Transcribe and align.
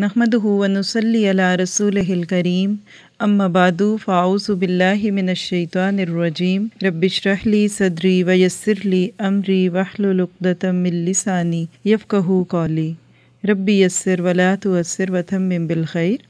نحمد 0.00 0.34
ونسلی 0.36 1.28
علی 1.30 1.46
رسول 1.56 1.96
الکریم 1.98 2.74
ام 3.20 3.38
بعد 3.52 3.80
فاؤس 4.04 4.48
باللہ 4.50 5.02
من 5.12 5.28
الشیطان 5.28 5.98
الرجیم 5.98 6.66
ربش 6.82 7.26
رحلی 7.26 7.66
صدری 7.68 8.22
ویسر 8.22 8.84
لی 8.84 9.00
امری 9.20 9.68
وحل 9.68 10.20
من 10.62 10.94
لسانی 11.04 11.64
یفقہ 11.84 12.20
قولی 12.48 12.92
ربی 13.44 13.72
یسر 13.72 14.20
ولا 14.20 14.54
تؤثر 14.60 15.10
وتمم 15.10 15.66
بالخیر 15.66 16.22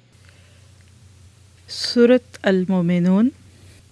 صورت 1.68 2.39
المومنون 2.45 3.29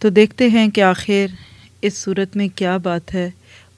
تو 0.00 0.08
دیکھتے 0.10 0.48
ہیں 0.48 0.68
کہ 0.70 0.82
آخر 0.84 1.36
اس 1.82 1.98
صورت 1.98 2.36
میں 2.36 2.48
کیا 2.54 2.76
بات 2.82 3.14
ہے 3.14 3.28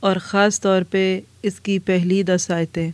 اور 0.00 0.16
خاص 0.22 0.60
طور 0.60 0.82
پہ 0.90 1.04
اس 1.42 1.60
کی 1.60 1.78
پہلی 1.84 2.22
دس 2.22 2.50
آیتیں 2.50 2.90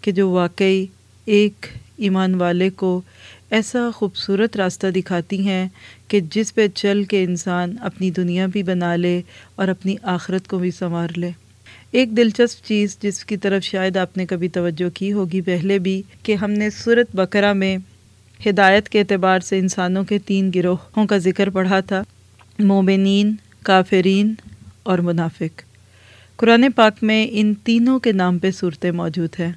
کہ 0.00 0.12
جو 0.12 0.30
واقعی 0.30 0.84
ایک 1.26 1.66
ایمان 1.98 2.34
والے 2.34 2.70
کو 2.70 3.00
ایسا 3.50 3.90
خوبصورت 3.94 4.56
راستہ 4.56 4.86
دکھاتی 4.86 5.48
ہیں 5.48 5.68
کہ 6.08 6.20
جس 6.20 6.54
پہ 6.54 6.68
چل 6.74 7.04
کے 7.04 7.24
انسان 7.24 7.76
اپنی 7.80 8.10
دنیا 8.10 8.46
بھی 8.46 8.62
بنا 8.62 8.96
لے 8.96 9.22
اور 9.54 9.68
اپنی 9.68 9.96
آخرت 10.02 10.48
کو 10.48 10.58
بھی 10.58 10.70
سنوار 10.70 11.08
لے۔ 11.16 11.30
ایک 11.90 12.16
دلچسپ 12.16 12.64
چیز 12.64 12.98
جس 13.02 13.24
کی 13.24 13.36
طرف 13.36 13.62
شاید 13.62 13.96
آپ 13.96 14.16
نے 14.16 14.26
کبھی 14.26 14.48
توجہ 14.48 14.96
کی 14.96 15.12
ہوگی 15.12 15.40
پہلے 15.40 15.78
بھی 15.78 16.02
کہ 16.22 16.34
ہم 16.34 16.50
نے 16.50 16.70
صورت 16.70 17.16
بکرا 17.16 17.52
میں 17.52 17.76
ہدایت 18.46 18.88
کے 18.88 19.00
اعتبار 19.00 19.40
سے 19.40 19.58
انسانوں 19.58 20.04
کے 20.04 20.18
تین 20.18 20.50
گروہوں 20.54 21.06
کا 21.06 21.18
ذکر 21.18 21.50
پڑھا 21.50 21.80
تھا، 21.80 22.02
مومنین، 22.58 23.34
کافرین 23.62 24.34
اور 24.82 24.98
منافق۔ 24.98 25.62
قرآن 26.36 26.64
پاک 26.76 26.92
میں 27.02 27.26
ان 27.30 27.54
تینوں 27.54 27.98
کے 27.98 28.12
نام 28.12 28.38
پہ 28.38 28.50
صورتیں 28.50 28.90
موجود 28.90 29.40
ہیں۔ 29.40 29.52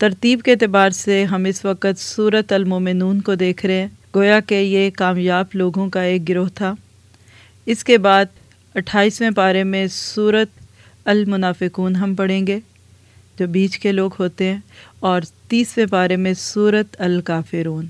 ترتیب 0.00 0.42
کے 0.42 0.52
اعتبار 0.52 0.90
سے 0.90 1.24
ہم 1.24 1.44
اس 1.44 1.64
وقت 1.64 1.98
صورت 1.98 2.52
المومنون 2.52 3.20
کو 3.20 3.34
دیکھ 3.34 3.66
رہے 3.66 3.80
ہیں۔ 3.80 3.88
گویا 4.14 4.40
کہ 4.40 4.54
یہ 4.54 4.90
کامیاب 4.90 5.46
لوگوں 5.54 5.88
کا 5.88 6.02
ایک 6.02 6.28
گروہ 6.28 6.48
تھا۔ 6.54 6.74
اس 7.66 7.84
کے 7.84 7.98
بعد 7.98 8.24
اٹھائیسویں 8.74 9.30
پارے 9.30 9.64
میں 9.64 9.86
صورت 9.90 10.48
المنافقون 11.04 11.96
ہم 11.96 12.14
پڑھیں 12.14 12.46
گے، 12.46 12.60
جو 13.38 13.46
بیچ 13.46 13.78
کے 13.78 13.92
لوگ 13.92 14.10
ہوتے 14.18 14.44
ہیں، 14.44 14.58
اور 15.00 15.22
تیسویں 15.48 15.86
پارے 15.86 16.16
میں 16.16 16.34
صورت 16.34 16.96
الکافرون۔ 16.98 17.86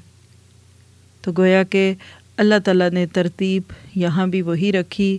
تو 1.22 1.32
گویا 1.38 1.62
کہ 1.62 1.94
اللہ 2.36 2.54
تعالیٰ 2.64 2.90
نے 2.90 3.06
ترتیب 3.06 3.62
یہاں 3.94 4.26
بھی 4.26 4.42
وہی 4.42 4.72
رکھی۔ 4.72 5.18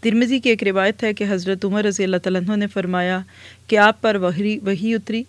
ترمزی 0.00 0.38
کی 0.38 0.50
ایک 0.50 0.62
روایت 0.62 1.04
ہے 1.04 1.12
کہ 1.12 1.24
حضرت 1.28 1.64
عمر 1.64 1.84
رضی 1.84 2.04
اللہ 2.04 2.16
تعالیٰ 2.16 2.56
نے 2.56 2.66
فرمایا 2.66 3.20
کہ 3.66 3.78
آپ 3.78 4.02
پر 4.02 4.14
وہی 4.14 4.58
وہی 4.62 4.94
اتری۔ 4.94 5.22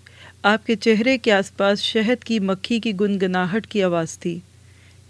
آپ 0.43 0.65
کے 0.65 0.75
چہرے 0.75 1.17
کے 1.17 1.31
آس 1.31 1.57
پاس 1.57 1.79
شہد 1.79 2.23
کی 2.23 2.39
مکھی 2.39 2.79
کی 2.79 2.91
گنگناہٹ 2.99 3.67
کی 3.67 3.83
آواز 3.83 4.17
تھی۔ 4.19 4.39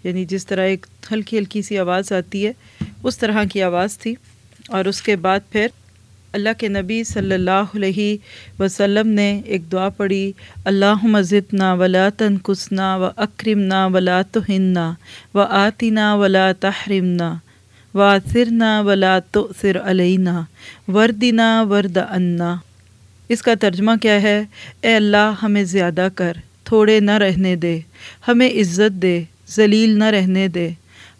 یعنی 0.04 0.24
جس 0.24 0.46
طرح 0.46 0.60
ایک 0.60 0.86
ہلکی 1.12 1.38
ہلکی 1.38 1.62
سی 1.62 1.78
آواز 1.78 2.12
آتی 2.12 2.46
ہے، 2.46 2.52
اس 3.02 3.18
طرح 3.18 3.44
کی 3.52 3.62
آواز 3.62 3.98
تھی۔ 3.98 4.14
اور 4.68 4.84
اس 4.84 5.02
کے 5.02 5.16
بعد 5.16 5.40
پھر 5.52 5.66
اللہ 6.32 6.48
کے 6.58 6.68
نبی 6.68 7.04
صلی 7.04 7.34
اللہ 7.34 7.74
علیہ 7.74 8.16
وسلم 8.62 9.08
نے 9.08 9.40
ایک 9.44 9.72
دعا 9.72 9.88
پڑھی 9.88 10.32
اللہ 10.64 10.94
مزد 11.02 11.54
نا 11.54 11.74
ولا 11.74 12.08
تنقصنا 12.16 12.96
و 12.96 13.08
اکرم 13.16 13.58
نا 13.58 13.86
ولا 13.86 14.22
توہنا 14.22 14.94
و 15.34 15.40
آتنا 15.40 16.14
ولا 16.14 16.52
تحرمنا 16.52 17.34
و 17.94 18.00
آثرنا 18.00 18.80
ولا 18.80 19.18
تؤثر 19.18 19.80
علینا 19.84 20.42
وردنا 20.88 21.62
ورد 21.62 21.98
انا 22.10 22.56
اس 23.28 23.42
کا 23.42 23.54
ترجمہ 23.60 23.90
کیا 24.02 24.22
ہے؟ 24.22 24.44
اے 24.80 24.94
اللہ، 24.94 25.32
ہمیں 25.42 25.64
زیادہ 25.64 26.08
کر، 26.14 26.32
تھوڑے 26.64 27.00
نہ 27.00 27.10
رہنے 27.10 27.56
دے، 27.56 27.80
ہمیں 28.28 28.50
عزت 28.50 28.92
دے، 28.92 29.22
ذلیل 29.50 29.98
نہ 29.98 30.04
رہنے 30.04 30.48
دے، 30.48 30.68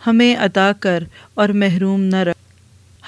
ہمیں 0.07 0.37
عطا 0.37 0.73
کر 0.81 1.05
اور 1.35 1.49
محروم 1.49 2.01
نہ 2.01 2.17
رکھ۔ 2.17 2.39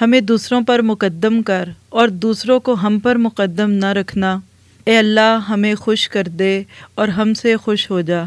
ہمیں 0.01 0.21
دوسروں 0.21 0.61
پر 0.61 0.81
مقدم 0.81 1.41
کر 1.41 1.69
اور 1.89 2.07
دوسروں 2.07 2.59
کو 2.59 2.73
ہم 2.73 2.99
پر 2.99 3.15
مقدم 3.15 3.71
نہ 3.71 3.85
رکھنا۔ 3.85 4.39
اے 4.85 4.97
اللہ، 4.97 5.39
ہمیں 5.49 5.75
خوش 5.75 6.09
کر 6.09 6.23
دے 6.23 6.63
اور 6.95 7.07
ہم 7.07 7.33
سے 7.33 7.55
خوش 7.55 7.91
ہو 7.91 8.01
جا۔ 8.01 8.23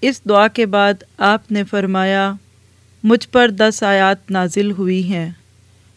اس 0.00 0.20
دعا 0.28 0.48
کے 0.48 0.66
بعد 0.66 0.94
آپ 1.18 1.52
نے 1.52 1.64
فرمایا، 1.64 2.32
مجھ 3.04 3.28
پر 3.28 3.48
دس 3.48 3.82
آیات 3.82 4.30
نازل 4.30 4.70
ہوئی 4.70 5.12
ہیں۔ 5.12 5.30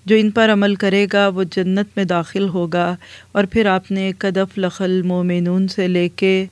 جو 0.05 0.15
ان 0.15 0.31
پر 0.31 0.49
عمل 0.53 0.75
کرے 0.75 1.07
گا 1.13 1.27
وہ 1.27 1.43
جنت 1.43 1.87
میں 1.95 2.03
داخل 2.03 2.49
ہوگا۔ 2.49 2.95
اور 3.31 3.43
پھر 3.43 3.65
آپ 3.65 3.91
نے 3.91 4.11
کدف 4.17 4.57
لخل 4.57 5.01
مومنون 5.01 5.67
سے 5.67 5.87
لے 5.87 6.09
کے 6.09 6.45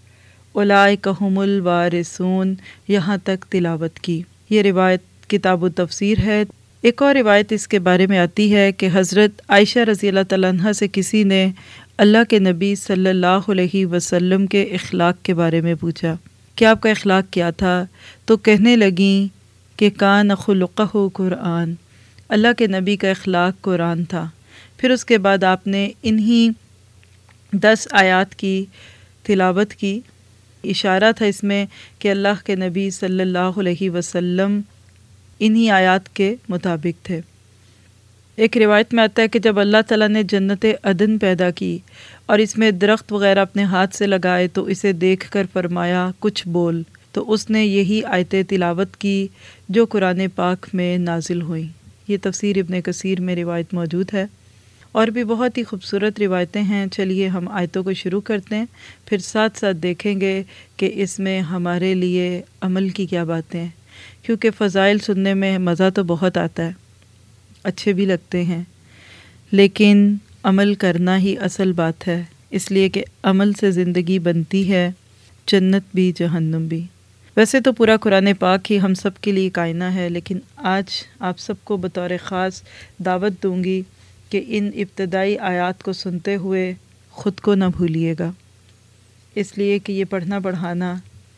علائے 0.56 0.96
کہم 0.96 1.40
الوارثون 1.40 2.56
یہاں 2.88 3.18
تک 3.24 3.46
تلاوت 3.50 4.00
کی۔ 4.00 4.22
یہ 4.50 4.62
روایت 4.62 5.30
کتاب 5.30 5.64
و 5.64 5.70
تفسیر 5.70 6.18
ہے۔ 6.24 6.44
ایک 6.82 7.02
اور 7.02 7.16
روایت 7.16 7.52
اس 7.52 7.68
کے 7.68 7.80
بارے 7.80 8.08
میں 8.08 8.18
آتی 8.18 8.56
ہے 8.56 8.72
کہ 8.72 8.90
حضرت 8.94 9.42
عائشہ 9.48 9.80
رضی 9.80 10.08
اللہ 10.08 10.20
تعالیٰ 10.30 10.50
عنہ 10.50 10.72
سے 10.72 10.88
کسی 10.92 11.24
نے 11.24 11.52
اللہ 11.98 12.18
کے 12.30 12.40
نبی 12.40 12.76
صلی 12.76 13.10
اللہ 13.10 13.50
علیہ 13.50 13.86
وسلم 13.86 14.48
کے 14.48 14.64
اخلاق 14.64 15.16
کے 15.24 15.34
بارے 15.34 15.62
میں 15.62 15.76
پوچھا 15.76 16.16
کہ 16.56 16.66
آپ 16.66 16.82
کا 16.82 16.90
اخلاق 16.90 17.34
کیا 17.34 17.50
تھا؟ 17.50 17.86
تو 18.26 18.38
کہنے 18.38 18.76
لگیں 18.76 19.34
کہ 19.80 19.90
کان 19.98 20.36
خلقہ 20.36 21.08
قرآن۔ 21.14 21.74
اللہ 22.34 22.48
کے 22.58 22.68
نبی 22.68 22.96
کا 22.96 23.10
اخلاق 23.10 23.62
قرآن 23.62 24.04
تھا۔ 24.04 24.30
پھر 24.78 24.92
اس 24.92 25.06
کے 25.06 25.18
بعد 25.18 25.44
آپ 25.44 25.68
نے 25.68 25.90
انہی 26.04 26.50
دس 27.52 27.88
آیات 27.92 28.36
کی 28.36 28.66
تلاوت 29.24 29.74
کی۔ 29.74 30.00
اشارہ 30.64 31.12
تھا 31.18 31.26
اس 31.26 31.44
میں 31.44 31.66
کہ 32.00 32.12
اللہ 32.12 32.46
کے 32.46 32.56
نبی 32.56 32.90
صلی 32.90 33.22
اللہ 33.22 33.60
علیہ 33.60 33.90
وسلم 33.90 34.62
انہی 35.40 35.70
آیات 35.70 36.16
کے 36.16 36.36
مطابق 36.50 37.06
تھے۔ 37.06 37.22
ایک 38.36 38.58
روایت 38.58 38.94
میں 38.94 39.04
آتا 39.04 39.22
ہے 39.22 39.28
کہ 39.28 39.40
جب 39.40 39.60
اللہ 39.60 39.78
تعالیٰ 39.88 40.10
نے 40.10 40.24
جنت 40.24 40.66
عدن 40.84 41.18
پیدا 41.18 41.52
کی 41.52 41.80
اور 42.26 42.40
اس 42.40 42.58
میں 42.58 42.72
درخت 42.72 43.14
وغیرہ 43.14 43.40
اپنے 43.40 43.64
ہاتھ 43.64 43.96
سے 43.96 44.08
لگائے 44.08 44.48
تو 44.48 44.64
اسے 44.64 44.92
دیکھ 44.92 45.32
کر 45.32 45.44
فرمایا، 45.54 46.12
کچھ 46.20 46.48
بول۔ 46.48 46.84
تو 47.12 47.32
اس 47.32 47.50
نے 47.50 47.66
یہی 47.66 48.04
آیت 48.04 48.36
تلاوت 48.50 48.98
کی 48.98 49.28
جو 49.70 49.86
قرآن 49.86 50.22
پاک 50.36 50.68
میں 50.74 50.98
نازل 50.98 51.42
ہوئیں 51.42 51.83
یہ 52.08 52.18
تفسیر 52.22 52.58
ابن 52.58 52.82
کثیر 52.82 53.22
میں 53.22 53.36
روایت 53.36 53.74
موجود 53.74 54.14
ہے۔ 54.14 54.26
اور 54.92 55.08
بھی 55.08 55.24
بہت 55.24 55.58
ہی 55.58 55.64
خوبصورت 55.64 56.20
روایتیں 56.20 56.62
ہیں۔ 56.62 56.86
چلیے 56.88 57.28
ہم 57.28 57.48
آیتوں 57.48 57.84
کو 57.84 57.94
شروع 57.94 58.22
کرتے 58.22 58.56
ہیں۔ 58.56 58.66
پھر 59.06 59.18
ساتھ 59.18 59.58
ساتھ 59.60 59.78
دیکھیں 59.78 60.22
گے 60.22 60.44
کہ 60.78 60.92
اس 60.94 61.20
میں 61.20 61.42
ہمارے 61.42 61.94
لیے 61.94 62.42
عمل 62.62 62.90
کی 62.90 63.06
کیا 63.06 63.24
باتیں 63.24 63.62
ہیں۔ 63.62 63.70
کیونکہ 64.24 64.50
فضائل 64.58 65.00
سننے 65.00 65.34
میں 65.34 65.58
مزہ 65.58 65.90
تو 65.96 66.04
بہت 66.04 66.38
آتا 66.38 66.66
ہے۔ 66.66 66.72
اچھے 67.64 67.94
بھی 67.94 68.06
لگتے 68.06 68.44
ہیں۔ 68.44 68.64
لیکن 69.52 70.16
عمل 70.44 70.76
کرنا 70.76 71.18
ہی 71.18 71.38
اصل 71.38 71.72
بات 71.72 72.08
ہے۔ 72.08 72.24
اس 72.50 72.72
لیے 72.72 72.90
کہ 72.90 73.04
عمل 73.24 73.54
سے 73.54 73.72
زندگی 73.72 74.20
بنتی 74.20 74.72
ہے۔ 74.72 74.92
جنت 75.48 75.84
بھی، 75.94 76.12
جہنم 76.16 76.68
بھی۔ 76.68 76.86
ویسے 77.38 77.60
تو 77.60 77.72
پورا 77.72 77.98
قرآن 77.98 78.28
پاک 78.40 78.72
ہی 78.72 78.80
ہم 78.80 78.94
سب 78.94 79.10
کے 79.22 79.32
لیے 79.32 79.50
کائنہ 79.50 79.84
ہے، 79.84 80.10
لیکن 80.10 80.40
آج 80.56 80.86
آپ 81.20 81.40
سب 81.40 81.54
کو 81.64 81.78
بطور 81.78 82.10
خاص 82.24 82.62
دعوت 83.06 83.44
دوں 83.44 83.64
گی 83.64 83.82
کہ 84.30 84.44
ان 84.48 84.70
ابتدائی 84.76 85.38
آیات 85.38 85.84
کو 85.84 85.94
سنتے 85.94 86.36
ہوئے 86.36 86.74
خود 87.12 87.40
کو 87.40 87.56
نہ 87.56 87.66
بھولیے 87.78 88.16
گا۔ 88.20 88.32
اس 89.36 89.58
لیے 89.58 89.80
کہ 89.80 89.92
یہ 89.92 90.06
پڑھنا 90.06 90.40
پڑھانا 90.40 90.96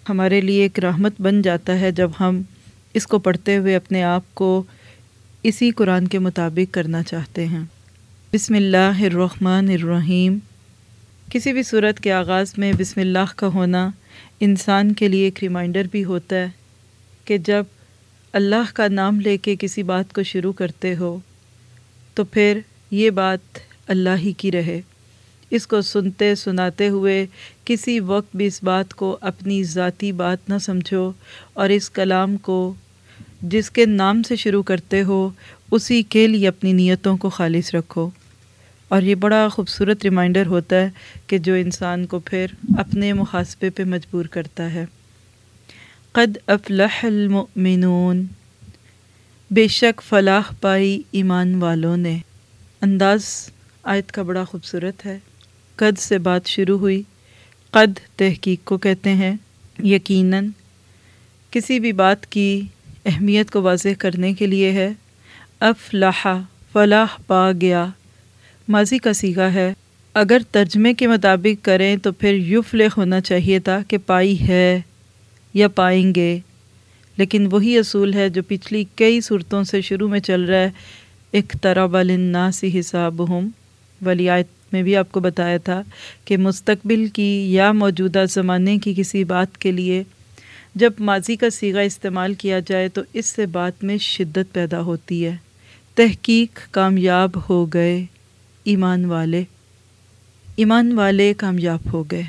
ہمارے 0.10 0.42
لیے 0.42 0.62
ایک 0.62 0.80
رحمت 0.80 1.22
بن 1.22 1.42
جاتا 1.42 1.80
ہے 1.80 1.92
جب 1.92 2.12
ہم 2.20 2.42
اس 2.94 3.08
کو 3.08 3.20
پڑھتے 3.20 3.58
ہوئے 3.58 3.76
اپنے 3.76 4.04
آپ 4.04 4.36
کو 4.36 4.64
اسی 5.44 5.72
قرآن 5.72 6.08
کے 6.08 6.20
مطابق 6.20 6.74
کرنا 6.74 7.04
چاہتے 7.04 7.46
ہیں۔ 7.46 7.64
بسم 8.34 8.56
اللہ 8.56 9.04
الرحمن 9.04 9.70
الرحیم۔ 9.70 10.38
کسی 11.32 11.54
بھی 11.54 11.64
صورت 11.64 12.00
کے 12.00 12.12
آغاز 12.12 12.54
میں 12.58 12.74
بسم 12.74 13.00
اللہ 13.00 13.34
کا 13.36 13.48
ہونا 13.48 13.90
انسان 14.40 14.94
کے 14.94 15.08
لیے 15.08 15.24
ایک 15.24 15.40
ریمائنڈر 15.42 15.84
بھی 15.92 16.04
ہوتا 16.04 16.36
ہے 16.36 16.48
کہ 17.26 17.38
جب 17.38 17.64
اللہ 18.34 18.74
کا 18.74 18.88
نام 18.88 19.20
لے 19.20 19.38
کے 19.38 19.56
کسی 19.60 19.84
بات 19.84 20.14
کو 20.14 20.24
شروع 20.24 20.54
کرتے 20.54 20.96
ہو، 20.96 21.20
تو 22.14 22.24
پھر 22.24 22.60
یہ 22.92 23.10
بات 23.10 23.60
اللہ 23.88 24.18
ہی 24.18 24.34
کی 24.34 24.52
رہے۔ 24.52 24.82
اس 25.52 25.68
کو 25.68 25.82
سنتے 25.82 26.36
سناتے 26.36 26.90
ہوئے 26.90 27.26
کسی 27.66 28.00
وقت 28.00 28.36
بھی 28.36 28.46
اس 28.46 28.64
بات 28.64 28.94
کو 28.94 29.18
اپنی 29.22 29.64
ذاتی 29.64 30.12
بات 30.12 30.50
نہ 30.50 30.58
سمجھو 30.58 31.12
اور 31.54 31.70
اس 31.70 31.90
کلام 31.90 32.38
کو 32.38 32.74
جس 33.42 33.72
کے 33.72 33.86
نام 33.86 34.24
سے 34.24 34.36
شروع 34.36 34.64
کرتے 34.64 35.04
ہو، 35.04 35.30
اسی 35.72 36.04
کے 36.04 36.28
لیے 36.28 36.48
اپنی 36.48 36.74
نیتوں 36.74 37.18
کو 37.18 37.30
خالص 37.30 37.76
رکھو۔ 37.76 38.10
اور 38.88 39.02
یہ 39.02 39.16
بڑا 39.16 39.48
خوبصورت 39.48 40.04
ریمائنڈر 40.04 40.46
ہوتا 40.46 40.76
ہے 40.76 40.90
کہ 41.28 41.38
جو 41.38 41.54
انسان 41.54 42.06
کو 42.06 42.20
پھر 42.20 42.46
اپنے 42.78 43.14
محاسبے 43.14 43.70
پہ 43.70 43.84
مجبور 43.84 44.26
کرتا 44.26 44.74
ہے۔ 44.74 44.86
قد 46.12 46.38
افلح 46.48 47.06
المؤمنون۔ 47.06 48.26
بے 49.52 49.68
شک 49.68 50.02
فلاح 50.02 50.42
پائی 50.62 51.02
ایمان 51.12 51.56
والوں 51.56 51.98
نے۔ 51.98 52.20
انداز 52.82 53.50
آیت 53.84 54.12
کا 54.12 54.22
بڑا 54.22 54.44
خوبصورت 54.44 55.06
ہے۔ 55.06 55.20
قد 55.76 56.00
سے 56.00 56.18
بات 56.18 56.46
شروع 56.46 56.80
ہوئی۔ 56.80 57.04
قد 57.72 58.00
تحقیق 58.16 58.60
کو 58.64 58.78
کہتے 58.78 59.14
ہیں۔ 59.14 59.36
یقیناً 59.84 60.48
کسی 61.52 61.80
بھی 61.80 61.92
بات 61.92 62.26
کی 62.26 62.62
اہمیت 63.06 63.52
کو 63.52 63.62
واضح 63.62 63.90
کرنے 64.00 64.34
کے 64.34 64.48
لیے 64.48 64.72
ہے۔ 64.72 64.94
افلاح 65.60 66.28
فلاح 66.72 67.22
پا 67.28 67.52
گیا۔ 67.62 67.86
ماضی 68.68 68.98
کا 68.98 69.14
سیگا 69.14 69.54
ہے۔ 69.54 69.74
اگر 70.14 70.42
ترجمے 70.52 70.94
کے 70.94 71.08
مطابق 71.08 71.66
کریں 71.66 71.98
تو 71.98 72.12
پھر 72.12 72.34
یفلح 72.34 72.88
ہونا 72.98 73.22
چاہیے 73.22 73.60
تھا 73.60 73.80
کہ 73.88 73.98
پائی 74.06 74.48
ہے 74.48 74.82
یا 75.54 75.68
پائیں 75.68 76.16
گے۔ 76.16 76.40
لیکن 77.18 77.48
وہی 77.52 77.78
اصول 77.78 78.14
ہے 78.14 78.30
جو 78.30 78.42
پچھلی 78.48 78.84
کئی 78.96 79.22
صورتوں 79.22 79.64
سے 79.64 79.82
شروع 79.82 80.10
میں 80.10 80.20
چل 80.20 80.42
رہا 80.42 80.60
ہے۔ 80.60 80.72
ایک 81.32 81.54
طرح 81.62 81.86
بالناسی 81.86 82.80
حساب 82.80 83.30
ہم 83.30 83.50
ولیات 84.06 84.74
میں 84.74 84.84
بھی 84.84 84.96
آپ 84.96 85.12
کو 85.12 85.20
بتایا 85.20 85.58
تھا 85.58 85.82
کہ 86.26 86.38
مستقبل 86.38 87.08
کی 87.08 87.54
یا 87.54 87.72
موجودہ 87.72 88.26
زمانے 88.30 88.78
کی 88.78 88.94
کسی 88.98 89.24
بات 89.24 89.58
کے 89.58 89.72
لیے 89.72 90.04
جب 90.76 90.94
ماضی 91.00 91.36
کا 91.36 91.50
سیگا 91.50 91.80
استعمال 91.80 92.34
کیا 92.34 92.60
جائے 92.60 92.90
تو 92.90 93.02
اس 93.14 93.26
سے 93.26 93.46
بات 93.46 93.84
میں 93.84 93.98
شدت 93.98 94.54
پیدا 94.54 94.82
ہوتی 94.82 95.26
ہے۔ 95.26 95.36
تحقیق 95.96 96.60
کامیاب 96.72 97.50
ہو 97.50 97.66
گئے۔ 97.66 98.06
ایمان 98.66 99.06
والے 99.06 99.44
ایمان 100.56 100.92
والے 100.92 101.34
کامیاب 101.38 101.80
ہو 101.94 102.04
گئے۔ 102.04 102.24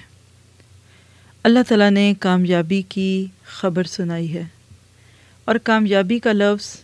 اللہ 1.43 1.59
تعالیٰ 1.69 1.91
نے 1.91 2.15
کامیابی 2.21 2.83
کی 2.89 3.27
خبر 3.45 3.85
سنائی 3.85 4.35
ہے۔ 4.35 4.43
اور 5.45 5.57
کامیابی 5.57 6.19
کا 6.19 6.33
لفظ 6.33 6.77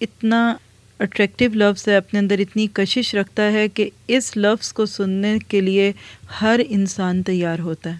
اتنا 0.00 0.56
اٹریکٹیو 0.98 1.50
لفظ 1.54 1.88
ہے، 1.88 1.96
اپنے 1.96 2.20
اندر 2.20 2.38
اتنی 2.38 2.66
کشش 2.72 3.14
رکھتا 3.14 3.52
ہے 3.52 3.68
کہ 3.68 3.90
اس 4.08 4.36
لفظ 4.36 4.72
کو 4.72 4.86
سننے 4.86 5.38
کے 5.48 5.60
لیے 5.60 5.92
ہر 6.40 6.60
انسان 6.68 7.22
تیار 7.22 7.58
ہوتا 7.58 7.90
ہے۔ 7.90 7.98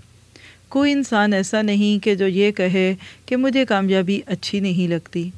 کوئی 0.69 0.93
انسان 0.93 1.33
ایسا 1.33 1.63
نہیں 1.63 2.05
کہ 2.05 2.15
جو 2.15 2.27
یہ 2.27 2.51
کہے 2.51 2.95
کہ 3.27 3.37
مجھے 3.37 3.65
کامیابی 3.65 4.21
اچھی 4.27 4.61
نہیں 4.61 4.89
لگتی۔ 4.89 5.31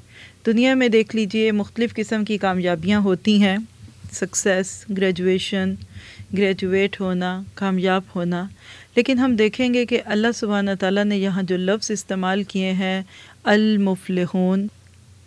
دنیا 0.46 0.74
میں 0.74 0.88
دیکھ 0.88 1.16
لیجیے، 1.16 1.52
مختلف 1.52 1.94
قسم 1.94 2.24
کی 2.24 2.38
کامیابیاں 2.38 3.00
ہوتی 3.00 3.42
ہیں۔ 3.42 3.56
سکسیس 4.12 4.84
گریجویشن 4.90 5.74
گریجویٹ 6.38 7.00
ہونا، 7.00 7.42
کامیاب 7.54 8.02
ہونا۔ 8.14 8.48
لیکن 8.96 9.18
ہم 9.18 9.36
دیکھیں 9.36 9.74
گے 9.74 9.86
کہ 9.86 10.02
اللہ 10.04 10.26
سبحانہ 10.34 10.70
تعالیٰ 10.80 11.04
نے 11.04 11.18
یہاں 11.18 11.42
جو 11.42 11.56
لفظ 11.56 11.90
استعمال 11.90 12.42
کیے 12.42 12.72
ہیں، 12.72 13.02
المفلحون، 13.44 14.66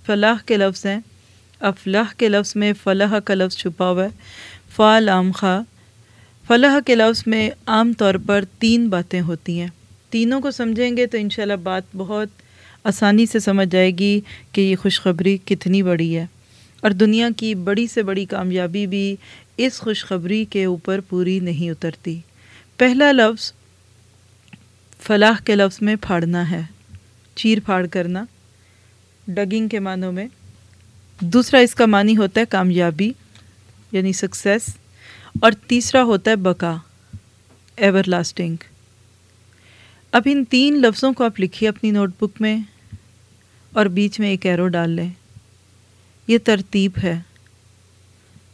فلاح 0.05 0.35
کے 0.45 0.57
لفظ 0.57 0.85
ہیں۔ 0.85 0.99
افلاح 1.59 2.13
کے 2.17 2.29
لفظ 2.29 2.55
میں 2.55 2.73
فلاح 2.83 3.19
کا 3.19 3.33
لفظ 3.33 3.57
چھپا 3.57 3.89
ہوا 3.89 4.03
ہے۔ 4.03 4.09
فعال 4.75 5.09
عام 5.09 5.31
خواہ 5.31 5.61
فلاح 6.47 6.79
کے 6.85 6.95
لفظ 6.95 7.23
میں 7.25 7.49
عام 7.67 7.93
طور 7.93 8.15
پر 8.25 8.43
تین 8.59 8.89
باتیں 8.89 9.21
ہوتی 9.21 9.59
ہیں۔ 9.59 9.67
تینوں 10.09 10.41
کو 10.41 10.51
سمجھیں 10.51 10.97
گے 10.97 11.05
تو 11.05 11.17
انشاءاللہ 11.17 11.53
بات 11.53 11.83
بہت 11.95 12.27
آسانی 12.83 13.25
سے 13.25 13.39
سمجھ 13.39 13.67
جائے 13.71 13.91
گی 13.91 14.21
کہ 14.51 14.61
یہ 14.61 14.75
خوشخبری 14.75 15.37
کتنی 15.45 15.83
بڑی 15.83 16.17
ہے۔ 16.17 16.25
اور 16.81 16.91
دنیا 16.91 17.29
کی 17.37 17.55
بڑی 17.55 17.87
سے 17.87 18.03
بڑی 18.03 18.25
کامیابی 18.25 18.87
بھی 18.87 19.15
اس 19.57 19.79
خوشخبری 19.79 20.45
کے 20.45 20.65
اوپر 20.65 20.99
پوری 21.09 21.39
نہیں 21.39 21.69
اترتی۔ 21.69 22.19
پہلا 22.77 23.11
لفظ 23.11 23.53
فلاح 24.99 25.43
کے 25.45 25.55
لفظ 25.55 25.77
میں 25.81 25.95
پھاڑنا 26.01 26.51
ہے، 26.51 26.61
چیر 27.35 27.57
پھاڑ 27.65 27.87
کرنا۔ 27.87 28.25
ڈگنگ 29.27 29.67
کے 29.67 29.79
معنوں 29.79 30.11
میں۔ 30.11 30.27
دوسرا 31.19 31.59
اس 31.59 31.75
کا 31.75 31.85
معنی 31.85 32.17
ہوتا 32.17 32.41
ہے 32.41 32.45
کامیابی 32.45 33.11
یعنی 33.91 34.13
سکسیس 34.13 34.75
اور 35.41 35.51
تیسرا 35.67 36.03
ہوتا 36.03 36.31
ہے 36.31 36.35
بقا 36.35 36.75
ایور 37.77 38.03
لاسٹنگ 38.07 38.55
اب 40.11 40.21
ان 40.25 40.45
تین 40.45 40.81
لفظوں 40.81 41.13
کو 41.13 41.23
آپ 41.23 41.39
لکھیے 41.39 41.69
اپنی 41.69 41.91
نوٹ 41.91 42.11
بک 42.21 42.41
میں 42.41 42.57
اور 43.73 43.85
بیچ 43.85 44.19
میں 44.19 44.29
ایک 44.29 44.45
ایرو 44.45 44.67
ڈال 44.67 44.89
لیں۔ 44.89 45.09
یہ 46.27 46.37
ترتیب 46.37 46.91
ہے۔ 47.03 47.19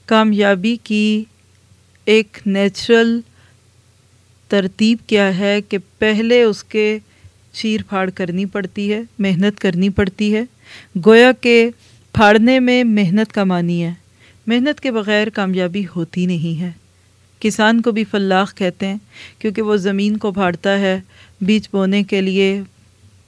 کامیابی 0.06 0.78
کی 0.84 1.24
ایک 2.06 2.38
نیچرل 2.46 3.20
ترتیب 4.48 4.98
کیا 5.08 5.38
ہے 5.38 5.62
کہ 5.62 5.78
پہلے 6.00 6.44
اس 6.44 6.64
کے 6.64 7.00
چیر 7.52 7.80
پھاڑ 7.90 8.10
کرنی 8.10 8.46
پڑتی 8.46 8.94
ہے، 8.94 9.02
محنت 9.20 9.60
کرنی 9.60 9.90
پڑتی 9.90 10.36
ہے۔ 10.36 10.44
گویا 11.06 11.32
کہ 11.32 11.70
پھاڑنے 12.14 12.60
میں 12.60 12.84
محنت 12.84 13.34
کا 13.34 13.44
معنی 13.44 13.84
ہے۔ 13.84 13.94
محنت 14.48 14.80
کے 14.80 14.92
بغیر 14.92 15.30
کامیابی 15.30 15.84
ہوتی 15.96 16.26
نہیں 16.26 16.62
ہے۔ 16.62 16.72
کسان 17.40 17.82
کو 17.82 17.92
بھی 17.92 18.04
فلاح 18.04 18.46
کہتے 18.56 18.88
ہیں، 18.88 18.98
کیونکہ 19.40 19.62
وہ 19.62 19.76
زمین 19.76 20.18
کو 20.18 20.32
پھاڑتا 20.32 20.80
ہے، 20.80 21.02
بیج 21.42 21.68
بونے 21.72 22.04
کے 22.04 22.22
لیے 22.22 22.62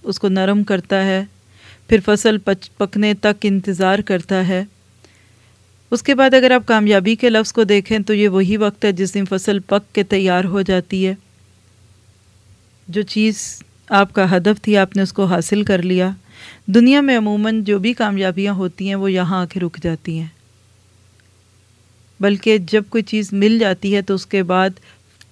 اس 0.03 0.19
کو 0.19 0.29
نرم 0.29 0.63
کرتا 0.63 1.05
ہے۔ 1.05 1.25
پھر 1.89 1.99
فصل 2.05 2.37
پچ، 2.37 2.71
پکنے 2.77 3.13
تک 3.13 3.37
انتظار 3.43 3.99
کرتا 3.99 4.47
ہے۔ 4.47 4.63
اس 5.91 6.03
کے 6.03 6.15
بعد 6.15 6.33
اگر 6.33 6.51
آپ 6.51 6.65
کامیابی 6.65 7.15
کے 7.15 7.29
لفظ 7.29 7.53
کو 7.53 7.63
دیکھیں 7.63 7.99
تو 7.99 8.13
یہ 8.13 8.29
وہی 8.29 8.57
وقت 8.57 8.85
ہے 8.85 8.91
جس 8.91 9.13
دن 9.13 9.23
فصل 9.29 9.59
پک 9.59 9.95
کے 9.95 10.03
تیار 10.03 10.43
ہو 10.43 10.61
جاتی 10.61 11.07
ہے۔ 11.07 11.15
جو 12.87 13.01
چیز 13.01 13.63
آپ 13.89 14.13
کا 14.13 14.37
ہدف 14.37 14.61
تھی 14.61 14.77
آپ 14.77 14.95
نے 14.95 15.01
اس 15.01 15.13
کو 15.13 15.25
حاصل 15.25 15.63
کر 15.63 15.81
لیا۔ 15.81 16.09
دنیا 16.65 17.01
میں 17.01 17.17
عموماً 17.17 17.63
جو 17.63 17.79
بھی 17.79 17.93
کامیابیاں 17.93 18.53
ہوتی 18.53 18.87
ہیں 18.87 18.95
وہ 18.95 19.11
یہاں 19.11 19.41
آ 19.41 19.45
کے 19.45 19.59
رک 19.59 19.77
جاتی 19.83 20.19
ہیں۔ 20.19 20.27
بلکہ 22.19 22.57
جب 22.57 22.83
کوئی 22.89 23.03
چیز 23.03 23.33
مل 23.33 23.59
جاتی 23.59 23.95
ہے 23.95 24.01
تو 24.01 24.13
اس 24.13 24.25
کے 24.25 24.43
بعد 24.43 24.69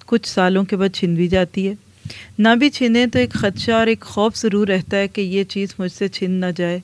کچھ 0.05 0.29
سالوں 0.29 0.63
کے 0.63 0.75
بعد 0.75 0.95
چھن 0.95 1.15
بھی 1.15 1.27
جاتی 1.27 1.67
ہے۔ 1.67 1.73
نہ 2.39 2.47
بھی 2.59 2.69
چھنے 2.69 3.07
تو 3.07 3.19
ایک 3.19 3.33
خدشہ 3.33 3.71
اور 3.71 3.87
ایک 3.87 4.01
خوف 4.01 4.35
ضرور 4.35 4.67
رہتا 4.67 4.97
ہے 4.97 5.07
کہ 5.07 5.21
یہ 5.21 5.43
چیز 5.43 5.75
مجھ 5.79 5.91
سے 5.91 6.07
چھن 6.07 6.31
نہ 6.31 6.45
جائے۔ 6.55 6.79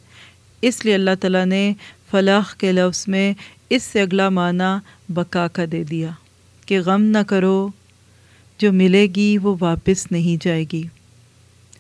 اس 0.62 0.86
لیے 0.86 0.94
اللہ 0.94 1.16
تعالیٰ 1.20 1.46
نے 1.46 1.74
فلاح 2.12 2.56
کے 2.58 2.72
لفظ 2.72 3.08
میں 3.08 3.34
اس 3.70 3.84
سے 3.84 4.02
اگلا 4.02 4.30
معنی 4.30 4.74
بقا 5.10 5.48
کا 5.48 5.66
دے 5.72 5.84
دیا 5.84 6.10
کہ 6.66 6.80
غم 6.80 7.02
نہ 7.02 7.18
کرو، 7.28 7.68
جو 8.58 8.74
ملے 8.74 9.08
گی 9.16 9.38
وہ 9.38 9.56
واپس 9.60 10.12
نہیں 10.12 10.44
جائے 10.44 10.66
گی، 10.74 10.84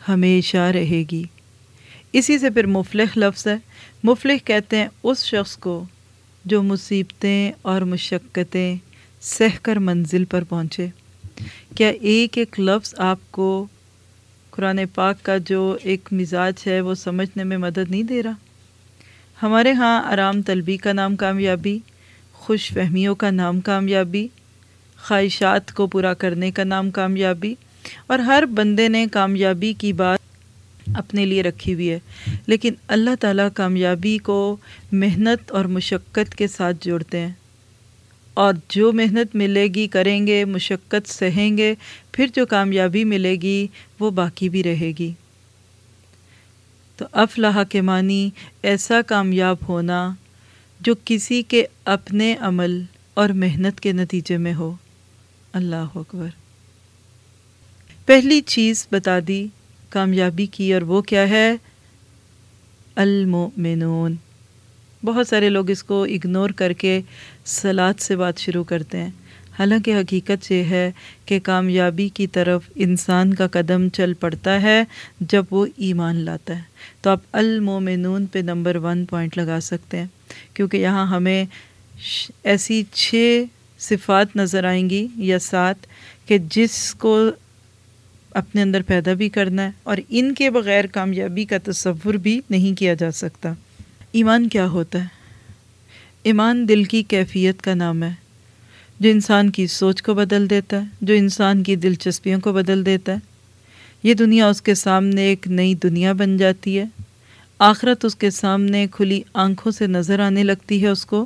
ہمیشہ 0.08 0.58
رہے 0.58 1.04
گی۔ 1.12 1.24
اسی 2.14 2.40
سے 2.40 2.50
پھر 2.50 2.66
مفلح 2.66 3.06
لفظ 3.16 3.48
ہے۔ 3.48 3.56
مفلح 4.04 4.34
کہتے 4.46 4.78
ہیں 4.78 4.88
اس 5.04 5.26
شخص 5.26 5.58
کو 5.58 5.84
جو 6.46 6.64
مصیبتیں 6.64 7.52
اور 7.62 7.82
مشقتیں 7.82 8.76
سہ 9.22 9.58
کر 9.62 9.76
منزل 9.76 10.26
پر 10.26 10.44
پہنچے۔ 10.44 10.88
کیا 11.76 11.88
ایک 11.88 12.38
ایک 12.38 12.60
لفظ 12.60 12.96
آپ 12.98 13.32
کو 13.32 13.66
قرآن 14.52 14.80
پاک 14.94 15.24
کا 15.24 15.38
جو 15.38 15.78
ایک 15.84 16.10
مزاج 16.12 16.54
ہے 16.68 16.82
وہ 16.82 16.96
سمجھنے 16.96 17.44
میں 17.44 17.58
مدد 17.58 17.90
نہیں 17.90 18.04
دے 18.04 18.24
رہا؟ 18.24 18.32
ہمارے 19.44 19.72
ہاں 19.72 20.04
آرام 20.04 20.42
طلبی 20.42 20.78
کا 20.78 20.94
نام 20.94 21.16
کامیابی، 21.16 21.80
خوش 22.34 22.74
فہمیوں 22.74 23.16
کا 23.16 23.30
نام 23.30 23.60
کامیابی، 23.60 24.28
خواہشات 25.08 25.74
کو 25.74 25.88
پورا 25.88 26.14
کرنے 26.14 26.52
کا 26.52 26.64
نام 26.64 26.92
کامیابی، 26.92 27.56
اور 28.08 28.20
ہر 28.20 28.44
بندے 28.46 28.88
نے 28.88 29.06
کامیابی 29.12 29.74
کی 29.74 29.94
بات 29.94 30.20
اپنے 30.96 31.26
لیے 31.26 31.44
رکھی 31.44 31.74
ہوئی 31.74 31.92
ہے۔ 31.92 32.00
لیکن 32.48 32.74
اللہ 32.88 33.16
تعالیٰ 33.20 33.48
کامیابی 33.54 34.18
کو 34.18 34.58
محنت 34.92 35.52
اور 35.52 35.66
مشقت 35.66 36.36
کے 36.36 36.48
ساتھ 36.48 36.78
جوڑتے 36.82 37.20
ہیں۔ 37.20 37.32
اور 38.34 38.54
جو 38.70 38.92
محنت 38.92 39.36
ملے 39.36 39.68
گی 39.68 39.88
کریں 39.88 40.28
گے، 40.28 40.46
مشقت 40.46 41.10
سہیں 41.10 41.58
گے، 41.58 41.76
پھر 42.12 42.28
جو 42.36 42.46
کامیابی 42.46 43.04
ملے 43.04 43.36
گی، 43.36 43.68
وہ 44.00 44.12
باقی 44.12 44.50
بھی 44.50 44.64
رہے 44.64 44.92
گی۔ 45.00 45.12
تو 46.98 47.06
افلاح 47.12 47.64
کے 47.64 47.82
معنی 47.82 48.30
ایسا 48.64 49.02
کامیاب 49.02 49.58
ہونا 49.68 50.14
جو 50.80 50.96
کسی 51.06 51.44
کے 51.44 51.66
اپنے 51.86 52.36
عمل 52.40 52.82
اور 53.14 53.30
محنت 53.30 53.80
کے 53.80 53.92
نتیجے 53.92 54.38
میں 54.38 54.54
ہو۔ 54.54 54.76
اللہ 55.54 55.86
اکبر۔ 55.96 56.28
پہلی 58.06 58.42
چیز 58.42 58.88
بتا 58.92 59.20
دی 59.28 59.48
کامیابی 59.90 60.46
کی 60.46 60.74
اور 60.74 60.82
وہ 60.82 61.02
کیا 61.02 61.30
ہے؟ 61.30 61.52
المؤمنون۔ 62.96 64.16
بہت 65.06 65.28
سارے 65.28 65.50
لوگ 65.50 65.70
اس 65.70 65.84
کو 65.84 66.04
اگنور 66.04 66.50
کر 66.50 66.74
کے 66.74 67.02
سلاد 67.46 67.94
سے 68.00 68.16
بات 68.16 68.38
شروع 68.38 68.64
کرتے 68.64 68.98
ہیں۔ 68.98 69.10
حالانکہ 69.60 69.96
حقیقت 69.96 70.52
یہ 70.52 70.64
ہے 70.64 70.92
کہ 71.26 71.40
کامیابی 71.40 72.10
کی 72.10 72.28
طرف 72.28 72.62
انسان 72.76 73.34
کا 73.34 73.48
قدم 73.48 73.90
چل 73.90 74.14
پڑتا 74.14 74.62
ہے 74.62 74.84
جب 75.20 75.44
وہ 75.52 75.66
ایمان 75.76 76.16
لاتا 76.16 76.56
ہے۔ 76.56 76.62
تو 77.02 77.10
آپ 77.10 77.20
المومنون 77.32 78.26
پہ 78.26 78.40
نمبر 78.40 78.76
ون 78.76 79.06
پوائنٹ 79.06 79.38
لگا 79.38 79.60
سکتے 79.62 79.98
ہیں، 79.98 80.08
کیونکہ 80.54 80.78
یہاں 80.78 81.06
ہمیں 81.08 81.46
ایسی 82.44 82.84
چھ 82.94 83.44
صفات 83.80 84.36
نظر 84.36 84.64
آئیں 84.64 84.90
گی 84.90 85.08
یا 85.16 85.40
سات 85.40 85.76
کہ 86.26 86.38
جس 86.38 86.96
کو 86.96 87.30
اپنے 88.32 88.62
اندر 88.62 88.82
پیدا 88.82 89.14
بھی 89.14 89.30
کرنا 89.30 89.66
ہے 89.66 89.72
اور 89.84 89.98
ان 90.10 90.34
کے 90.34 90.50
بغیر 90.50 90.86
کامیابی 90.86 91.46
کا 91.46 91.58
تصور 91.64 92.14
بھی 92.14 92.40
نہیں 92.50 92.80
کیا 92.80 92.94
جا 92.94 93.12
سکتا۔ 93.12 93.54
ایمان 94.14 94.50
کیا 94.50 94.68
ہوتا 94.68 95.00
ہے؟ 95.00 95.06
ایمان 96.24 96.68
دل 96.68 96.84
کی 96.84 97.04
کیفیت 97.04 97.62
کا 97.62 97.74
نام 97.74 98.04
ہے۔ 98.04 98.10
جو 99.00 99.10
انسان 99.10 99.50
کی 99.50 99.68
سوچ 99.68 100.02
کو 100.02 100.14
بدل 100.14 100.50
دیتا 100.50 100.78
ہے، 100.78 100.88
جو 101.02 101.14
انسان 101.14 101.64
کی 101.64 101.76
دلچسپیوں 101.76 102.40
کو 102.40 102.54
بدل 102.54 102.86
دیتا 102.86 103.12
ہے۔ 103.12 103.18
یہ 104.04 104.14
دنیا 104.14 104.48
اس 104.48 104.62
کے 104.62 104.76
سامنے 104.76 105.22
ایک 105.22 105.48
نئی 105.48 105.74
دنیا 105.74 106.14
بن 106.14 106.38
جاتی 106.38 106.80
ہے۔ 106.80 106.86
آخرت 107.60 108.06
اس 108.06 108.16
کے 108.16 108.30
سامنے 108.30 108.88
کھلی 108.92 109.22
آنکھوں 109.34 109.72
سے 109.72 109.88
نظر 109.88 110.20
آنے 110.20 110.44
لگتی 110.44 110.84
ہے 110.84 110.88
اس 110.88 111.06
کو۔ 111.06 111.26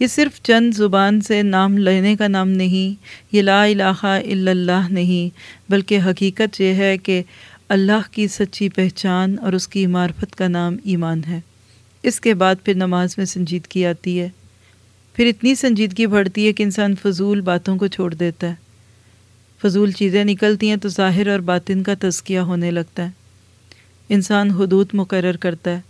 یہ 0.00 0.06
صرف 0.06 0.42
چند 0.42 0.74
زبان 0.74 1.20
سے 1.20 1.42
نام 1.42 1.78
لینے 1.78 2.16
کا 2.16 2.28
نام 2.28 2.48
نہیں، 2.48 3.02
یہ 3.32 3.42
لا 3.42 3.64
الہ 3.64 4.02
الا 4.02 4.50
اللہ 4.50 4.88
نہیں، 4.90 5.38
بلکہ 5.70 5.98
حقیقت 6.00 6.60
یہ 6.60 6.74
ہے 6.74 6.98
کہ 6.98 7.22
اللہ 7.68 8.12
کی 8.12 8.28
سچی 8.28 8.68
پہچان 8.68 9.36
اور 9.40 9.52
اس 9.52 9.68
کی 9.68 9.86
معرفت 9.86 10.36
کا 10.36 10.48
نام 10.48 10.76
ایمان 10.84 11.20
ہے۔ 11.28 11.40
اس 12.02 12.20
کے 12.20 12.34
بعد 12.34 12.54
پھر 12.64 12.74
نماز 12.74 13.14
میں 13.18 13.26
سنجیدگی 13.26 13.86
آتی 13.86 14.20
ہے۔ 14.20 14.28
پھر 15.14 15.26
اتنی 15.26 15.54
سنجیدگی 15.54 16.06
بڑھتی 16.06 16.46
ہے 16.46 16.52
کہ 16.52 16.62
انسان 16.62 16.94
فضول 17.02 17.40
باتوں 17.40 17.76
کو 17.76 17.86
چھوڑ 17.86 18.14
دیتا 18.14 18.48
ہے۔ 18.48 18.54
فضول 19.62 19.92
چیزیں 19.92 20.24
نکلتی 20.24 20.68
ہیں 20.68 20.76
تو 20.76 20.88
ظاہر 20.88 21.28
اور 21.28 21.38
باطن 21.38 21.82
کا 21.82 21.94
تزکیہ 22.00 22.38
ہونے 22.38 22.70
لگتا 22.70 23.04
ہے۔ 23.04 23.10
انسان 24.08 24.50
حدود 24.50 24.86
مقرر 24.92 25.36
کرتا 25.36 25.70
ہے، 25.70 25.80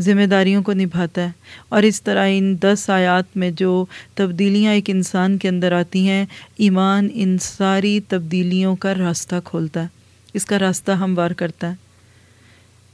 ذمہ 0.00 0.26
داریوں 0.26 0.62
کو 0.62 0.72
نبھاتا 0.72 1.22
ہے۔ 1.24 1.30
اور 1.68 1.82
اس 1.82 2.02
طرح 2.02 2.26
ان 2.30 2.56
دس 2.62 2.90
آیات 2.90 3.36
میں 3.36 3.50
جو 3.50 3.84
تبدیلیاں 4.14 4.72
ایک 4.72 4.90
انسان 4.90 5.38
کے 5.38 5.48
اندر 5.48 5.72
آتی 5.72 6.08
ہیں، 6.08 6.26
ایمان 6.56 7.08
ان 7.14 7.38
ساری 7.38 8.00
تبدیلیوں 8.08 8.76
کا 8.76 8.94
راستہ 8.94 9.34
کھولتا 9.44 9.82
ہے۔ 9.82 9.88
اس 10.32 10.46
کا 10.46 10.58
راستہ 10.58 10.92
ہموار 10.92 11.30
کرتا 11.30 11.70
ہے۔ 11.70 11.74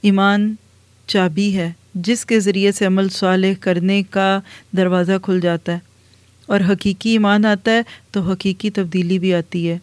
ایمان 0.02 0.54
چابی 1.06 1.56
ہے۔ 1.56 1.72
جس 1.94 2.26
کے 2.26 2.40
ذریعے 2.40 2.72
سے 2.72 2.86
عمل 2.86 3.08
صالح 3.08 3.52
کرنے 3.60 4.02
کا 4.10 4.40
دروازہ 4.76 5.12
کھل 5.22 5.40
جاتا 5.40 5.72
ہے 5.72 5.78
اور 6.46 6.60
حقیقی 6.72 7.10
ایمان 7.10 7.44
آتا 7.44 7.70
ہے، 7.70 7.80
تو 8.10 8.20
حقیقی 8.20 8.70
تبدیلی 8.70 9.18
بھی 9.18 9.34
آتی 9.34 9.70
ہے۔ 9.70 9.78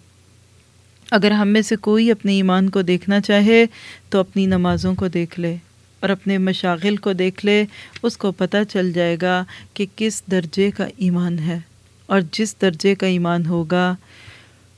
اگر 1.12 1.32
ہم 1.32 1.48
میں 1.48 1.62
سے 1.62 1.76
کوئی 1.76 2.12
اپنے 2.12 2.32
ایمان 2.32 2.70
کو 2.70 2.82
دیکھنا 2.82 3.22
چاہے، 3.22 3.66
تو 4.10 4.20
اپنی 4.20 4.46
نمازوں 4.46 4.96
کو 4.96 5.08
دیکھ 5.08 5.40
لے 5.40 5.56
اور 6.00 6.10
اپنے 6.10 6.38
مشاغل 6.38 6.96
کو 6.96 7.14
دیکھ 7.14 7.46
لے، 7.46 7.66
اس 8.04 8.18
کو 8.18 8.32
پتہ 8.32 8.58
چل 8.70 8.94
جائے 8.94 9.18
گا 9.22 9.44
کہ 9.74 9.86
کس 9.96 10.24
درجے 10.32 10.72
کا 10.72 10.88
ایمان 10.98 11.40
ہے 11.40 11.60
اور 12.06 12.22
جس 12.32 12.56
درجے 12.62 12.96
کا 12.96 13.08
ایمان 13.08 13.46
ہوگا، 13.46 13.96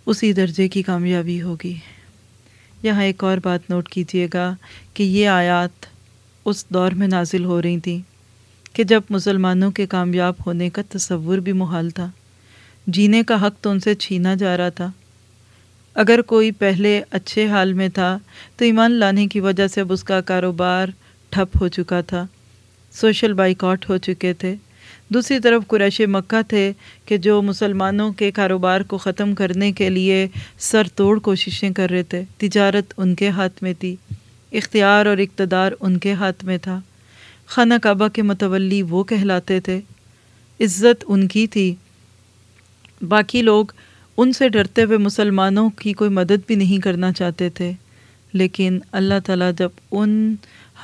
اسی 0.05 0.33
درجے 0.33 0.67
کی 0.67 0.81
کامیابی 0.81 1.41
ہوگی۔ 1.41 1.75
یہاں 2.83 3.03
ایک 3.03 3.23
اور 3.23 3.37
بات 3.43 3.69
نوٹ 3.69 3.89
کیجیے 3.89 4.27
گا 4.33 4.55
کہ 4.93 5.03
یہ 5.03 5.27
آیات 5.27 5.85
اس 6.45 6.65
دور 6.69 6.91
میں 6.91 7.07
نازل 7.07 7.45
ہو 7.45 7.61
رہی 7.61 7.79
تھیں 7.79 7.99
کہ 8.73 8.83
جب 8.83 9.01
مسلمانوں 9.09 9.71
کے 9.71 9.85
کامیاب 9.85 10.33
ہونے 10.45 10.69
کا 10.69 10.81
تصور 10.89 11.37
بھی 11.37 11.51
محال 11.51 11.89
تھا، 11.89 12.09
جینے 12.87 13.23
کا 13.23 13.47
حق 13.47 13.53
تو 13.61 13.69
ان 13.69 13.79
سے 13.79 13.95
چھینا 13.95 14.35
جا 14.35 14.57
رہا 14.57 14.69
تھا۔ 14.69 14.91
اگر 15.95 16.21
کوئی 16.21 16.51
پہلے 16.51 17.01
اچھے 17.11 17.47
حال 17.47 17.73
میں 17.73 17.89
تھا 17.89 18.17
تو 18.57 18.65
ایمان 18.65 18.91
لانے 18.91 19.27
کی 19.27 19.39
وجہ 19.39 19.67
سے 19.67 19.81
اب 19.81 19.91
اس 19.93 20.03
کا 20.03 20.21
کاروبار 20.21 20.87
ٹھپ 21.29 21.57
ہو 21.61 21.67
چکا 21.67 22.01
تھا، 22.01 22.25
سوشل 22.91 23.33
بائیکاٹ 23.33 23.89
ہو 23.89 23.97
چکے 23.97 24.33
تھے۔ 24.33 24.55
دوسری 25.09 25.39
طرف 25.39 25.63
قریش 25.67 26.01
مکہ 26.01 26.41
تھے 26.47 26.71
کہ 27.05 27.17
جو 27.17 27.41
مسلمانوں 27.41 28.11
کے 28.11 28.31
کاروبار 28.31 28.81
کو 28.81 28.97
ختم 28.97 29.35
کرنے 29.35 29.71
کے 29.71 29.89
لیے 29.89 30.27
سر 30.59 30.87
توڑ 30.95 31.19
کوششیں 31.19 31.69
کر 31.69 31.89
رہے 31.89 32.03
تھے، 32.03 32.23
تجارت 32.37 32.93
ان 32.97 33.15
کے 33.15 33.29
ہاتھ 33.29 33.63
میں 33.63 33.73
تھی۔ 33.79 33.95
اختیار 34.51 35.05
اور 35.05 35.17
اقتدار 35.17 35.71
ان 35.79 35.97
کے 35.97 36.13
ہاتھ 36.13 36.45
میں 36.45 36.57
تھا۔ 36.57 36.81
خانہ 37.45 37.73
کعبہ 37.83 38.07
کے 38.07 38.21
متولی 38.21 38.81
وہ 38.81 39.03
کہلاتے 39.03 39.59
تھے۔ 39.59 39.81
عزت 40.59 41.03
ان 41.07 41.27
کی 41.27 41.47
تھی۔ 41.47 41.75
باقی 43.07 43.41
لوگ 43.41 43.65
ان 44.17 44.33
سے 44.33 44.49
ڈرتے 44.49 44.83
ہوئے 44.83 44.97
مسلمانوں 44.97 45.69
کی 45.69 45.93
کوئی 45.93 46.09
مدد 46.09 46.47
بھی 46.47 46.55
نہیں 46.55 46.77
کرنا 46.77 47.11
چاہتے 47.11 47.49
تھے۔ 47.49 47.71
لیکن 48.33 48.79
اللہ 48.91 49.13
تعالیٰ 49.25 49.51
جب 49.57 49.69
ان 49.91 50.35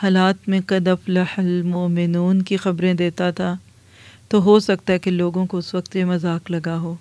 حالات 0.04 0.50
میں 0.50 0.60
قدف 0.66 1.10
المومنون 1.38 2.42
کی 2.42 2.58
خبریں 2.58 2.94
دیتا 2.94 3.32
تھا، 3.32 3.56
تو 4.30 4.44
ہو 4.44 4.60
سکتا 4.60 4.94
ہے 4.94 5.00
کہ 5.00 5.12
لوگوں 5.12 5.46
کو 5.46 5.58
اس 5.58 5.76
وقت 5.76 5.96
یہ 5.96 6.06
مذاق 6.06 6.52
لگا 6.52 6.78
ہو، 6.78 6.96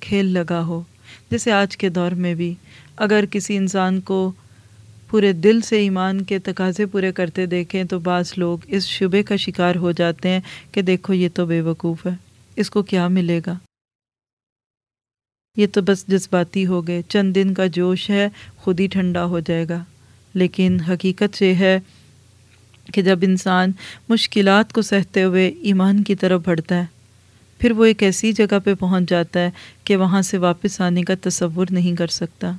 کھیل 0.00 0.26
لگا 0.26 0.62
ہو۔ 0.64 0.82
جیسے 1.30 1.52
آج 1.52 1.76
کے 1.76 1.88
دور 1.88 2.10
میں 2.10 2.34
بھی 2.34 2.54
اگر 2.96 3.24
کسی 3.30 3.56
انسان 3.56 4.00
کو 4.00 4.32
پورے 5.10 5.32
دل 5.32 5.60
سے 5.60 5.78
ایمان 5.78 6.24
کے 6.24 6.38
تقاضے 6.38 6.86
پورے 6.86 7.12
کرتے 7.12 7.46
دیکھیں 7.46 7.84
تو 7.84 7.98
بعض 7.98 8.32
لوگ 8.36 8.58
اس 8.66 8.86
شبے 8.86 9.22
کا 9.22 9.36
شکار 9.36 9.76
ہو 9.76 9.92
جاتے 9.92 10.28
ہیں 10.28 10.40
کہ 10.72 10.82
دیکھو 10.82 11.12
یہ 11.12 11.28
تو 11.34 11.46
بے 11.46 11.60
وقوف 11.60 12.06
ہے، 12.06 12.12
اس 12.56 12.70
کو 12.70 12.82
کیا 12.82 13.08
ملے 13.08 13.40
گا؟ 13.46 13.54
یہ 15.56 15.66
تو 15.72 15.82
بس 15.82 16.06
جذباتی 16.08 16.66
ہو 16.66 16.86
گئے، 16.86 17.02
چند 17.08 17.34
دن 17.34 17.54
کا 17.54 17.66
جوش 17.66 18.10
ہے، 18.10 18.28
خود 18.56 18.80
ہی 18.80 18.86
ٹھنڈا 18.86 19.24
ہو 19.24 19.40
جائے 19.40 19.66
گا۔ 19.68 19.84
لیکن 20.34 20.80
حقیقت 20.80 21.42
یہ 21.42 21.54
ہے 21.54 21.78
کہ 22.94 23.02
جب 23.02 23.18
انسان 23.22 23.72
مشکلات 24.08 24.72
کو 24.72 24.82
سہتے 24.82 25.22
ہوئے 25.22 25.48
ایمان 25.48 26.02
کی 26.02 26.14
طرف 26.14 26.40
بڑھتا 26.44 26.76
ہے، 26.76 26.84
پھر 27.58 27.72
وہ 27.72 27.84
ایک 27.84 28.02
ایسی 28.02 28.32
جگہ 28.32 28.58
پہ 28.64 28.74
پہنچ 28.74 29.10
جاتا 29.10 29.40
ہے 29.40 29.50
کہ 29.84 29.96
وہاں 29.96 30.22
سے 30.22 30.38
واپس 30.38 30.80
آنے 30.80 31.02
کا 31.02 31.14
تصور 31.22 31.66
نہیں 31.70 31.96
کر 31.96 32.06
سکتا۔ 32.06 32.52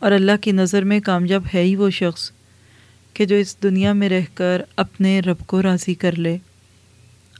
اور 0.00 0.12
اللہ 0.12 0.32
کی 0.40 0.52
نظر 0.52 0.82
میں 0.82 1.00
کامیاب 1.00 1.42
ہے 1.54 1.62
ہی 1.62 1.76
وہ 1.76 1.90
شخص 1.90 2.30
کہ 3.14 3.24
جو 3.24 3.36
اس 3.36 3.62
دنیا 3.62 3.92
میں 3.92 4.08
رہ 4.08 4.24
کر 4.34 4.62
اپنے 4.76 5.20
رب 5.20 5.46
کو 5.46 5.62
راضی 5.62 5.94
کر 5.94 6.18
لے۔ 6.18 6.36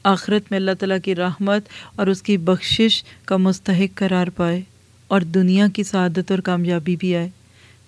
آخرت 0.05 0.43
میں 0.51 0.59
اللہ 0.59 0.71
تعالیٰ 0.79 0.99
کی 1.05 1.15
رحمت 1.15 1.63
اور 1.97 2.07
اس 2.07 2.23
کی 2.23 2.37
بخشش 2.37 3.05
کا 3.25 3.37
مستحق 3.37 3.99
قرار 3.99 4.27
پائے 4.27 4.61
اور 5.09 5.21
دنیا 5.21 5.67
کی 5.75 5.83
سعادت 5.83 6.31
اور 6.31 6.39
کامیابی 6.39 6.97
بھی 6.97 7.17
آئے۔ 7.17 7.29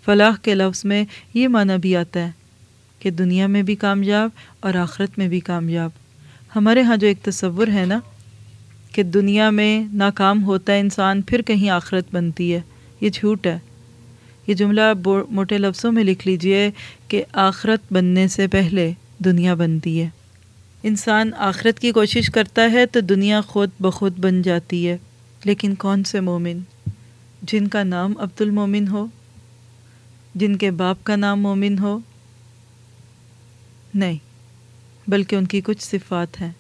فلاح 0.05 0.33
کے 0.43 0.55
لفظ 0.55 0.85
میں 0.85 1.05
یہ 1.35 1.49
معنی 1.49 1.73
بھی 1.81 1.97
آتا 1.97 2.21
ہے 2.21 2.31
کہ 2.99 3.11
دنیا 3.11 3.47
میں 3.47 3.63
بھی 3.63 3.75
کامیاب 3.75 4.31
اور 4.61 4.75
آخرت 4.75 5.19
میں 5.19 5.29
بھی 5.29 5.41
کامیاب۔ 5.41 5.91
ہمارے 6.57 6.83
ہاں 6.83 6.97
جو 6.97 7.07
ایک 7.07 7.19
تصور 7.23 7.67
ہے 7.69 7.85
نا 7.85 8.01
کہ 8.93 9.03
دنیا 9.03 9.51
میں 9.51 9.85
ناکام 9.93 10.45
ہوتا 10.45 10.73
ہے 10.73 10.81
انسان 10.81 11.23
پھر 11.23 11.43
کہیں 11.43 11.71
آخرت 11.71 12.05
بنتی 12.13 12.55
ہے، 12.55 12.61
یہ 13.01 13.11
جھوٹ 13.13 13.47
ہے۔ 13.47 13.59
یہ 14.47 14.55
جملہ 14.55 14.81
موٹے 15.29 15.59
لفظوں 15.59 15.93
میں 15.93 16.05
لکھ 16.05 16.29
لیجیے 16.29 16.71
کہ 17.09 17.25
آخرت 17.33 17.93
بننے 17.93 18.29
سے 18.29 18.47
پہلے 18.47 18.93
دنیا 19.19 19.55
بنتی 19.55 20.03
ہے۔ 20.03 20.09
انسان 20.83 21.31
آخرت 21.37 21.81
کی 21.81 21.93
کوشش 21.93 22.31
کرتا 22.31 22.73
ہے 22.73 22.87
تو 22.87 23.01
دنیا 23.01 23.41
خود 23.41 23.71
بخود 23.81 24.19
بن 24.19 24.43
جاتی 24.43 24.89
ہے۔ 24.89 24.97
لیکن 25.45 25.75
کون 25.75 26.05
سے 26.05 26.21
مومن؟ 26.21 26.59
جن 27.43 27.69
کا 27.69 27.83
نام 27.83 28.15
عبد 28.19 28.41
المومن 28.41 28.89
ہو؟ 28.89 29.07
جن 30.35 30.57
کے 30.57 30.71
باپ 30.71 31.05
کا 31.05 31.17
نام 31.17 31.41
مومن 31.41 31.79
ہو؟ 31.79 31.99
نہیں، 33.95 34.19
بلکہ 35.09 35.37
ان 35.37 35.47
کی 35.47 35.61
کچھ 35.61 35.83
صفات 35.83 36.41
ہیں۔ 36.41 36.53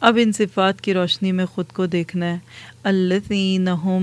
اب 0.00 0.18
ان 0.22 0.32
صفات 0.32 0.80
کی 0.80 0.94
روشنی 0.94 1.32
میں 1.32 1.46
خود 1.46 1.66
کو 1.66 1.86
دیکھنا 1.86 2.26
ہے۔ 2.26 2.38
اللہ 2.82 3.98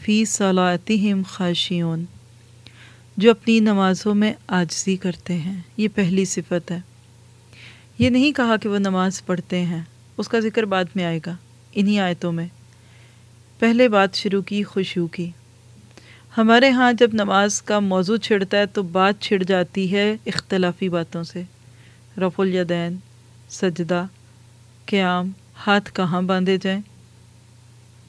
فی 0.00 0.24
صلاحتہم 0.24 1.22
خاشیون 1.28 2.04
جو 3.16 3.30
اپنی 3.30 3.60
نمازوں 3.60 4.14
میں 4.14 4.32
آجزی 4.46 4.96
کرتے 4.96 5.34
ہیں۔ 5.34 5.60
یہ 5.76 5.88
پہلی 5.94 6.24
صفت 6.24 6.70
ہے۔ 6.70 6.80
یہ 7.98 8.10
نہیں 8.10 8.32
کہا 8.32 8.56
کہ 8.56 8.68
وہ 8.68 8.78
نماز 8.78 9.26
پڑھتے 9.26 9.62
ہیں۔ 9.62 9.82
اس 10.16 10.28
کا 10.28 10.40
ذکر 10.40 10.62
بعد 10.62 10.84
میں 10.94 11.04
آئے 11.04 11.20
گا۔ 11.26 11.36
انہی 11.72 12.00
آیتوں 12.00 12.32
میں۔ 12.32 12.46
پہلے 13.58 13.88
بات 13.88 14.14
شروع 14.14 14.42
کی 14.42 14.62
خوشو 14.62 15.06
کی۔ 15.06 15.30
ہمارے 16.38 16.70
ہاں 16.70 16.92
جب 16.92 17.10
نماز 17.12 17.62
کا 17.62 17.78
موضوع 17.78 18.16
چھڑتا 18.16 18.58
ہے 18.58 18.66
تو 18.66 18.82
بات 18.82 19.14
چھڑ 19.20 19.42
جاتی 19.42 19.92
ہے 19.92 20.16
اختلافی 20.26 20.88
باتوں 20.88 21.22
سے۔ 21.22 21.42
رف 22.18 22.40
الیدین، 22.40 22.96
سجدہ، 23.50 24.06
قیام، 24.86 25.30
ہاتھ 25.66 25.92
کہاں 25.92 26.22
باندھے 26.22 26.58
جائیں۔ 26.62 26.80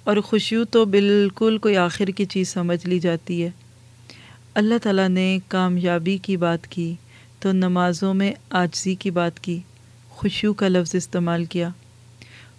اور 0.03 0.17
خوشیو 0.17 0.63
تو 0.63 0.85
بالکل 0.85 1.57
کوئی 1.57 1.77
آخر 1.77 2.05
کی 2.05 2.25
چیز 2.25 2.49
سمجھ 2.49 2.85
لی 2.85 2.99
جاتی 2.99 3.43
ہے۔ 3.43 3.49
اللہ 4.57 4.75
تعالیٰ 4.83 5.09
نے 5.09 5.39
کامیابی 5.47 6.17
کی 6.17 6.37
بات 6.37 6.67
کی، 6.67 6.95
تو 7.39 7.51
نمازوں 7.51 8.13
میں 8.13 8.33
آجزی 8.49 8.95
کی 8.95 9.11
بات 9.11 9.39
کی 9.39 9.59
خوشو 10.09 10.53
کا 10.53 10.67
لفظ 10.67 10.95
استعمال 10.95 11.45
کیا۔ 11.45 11.69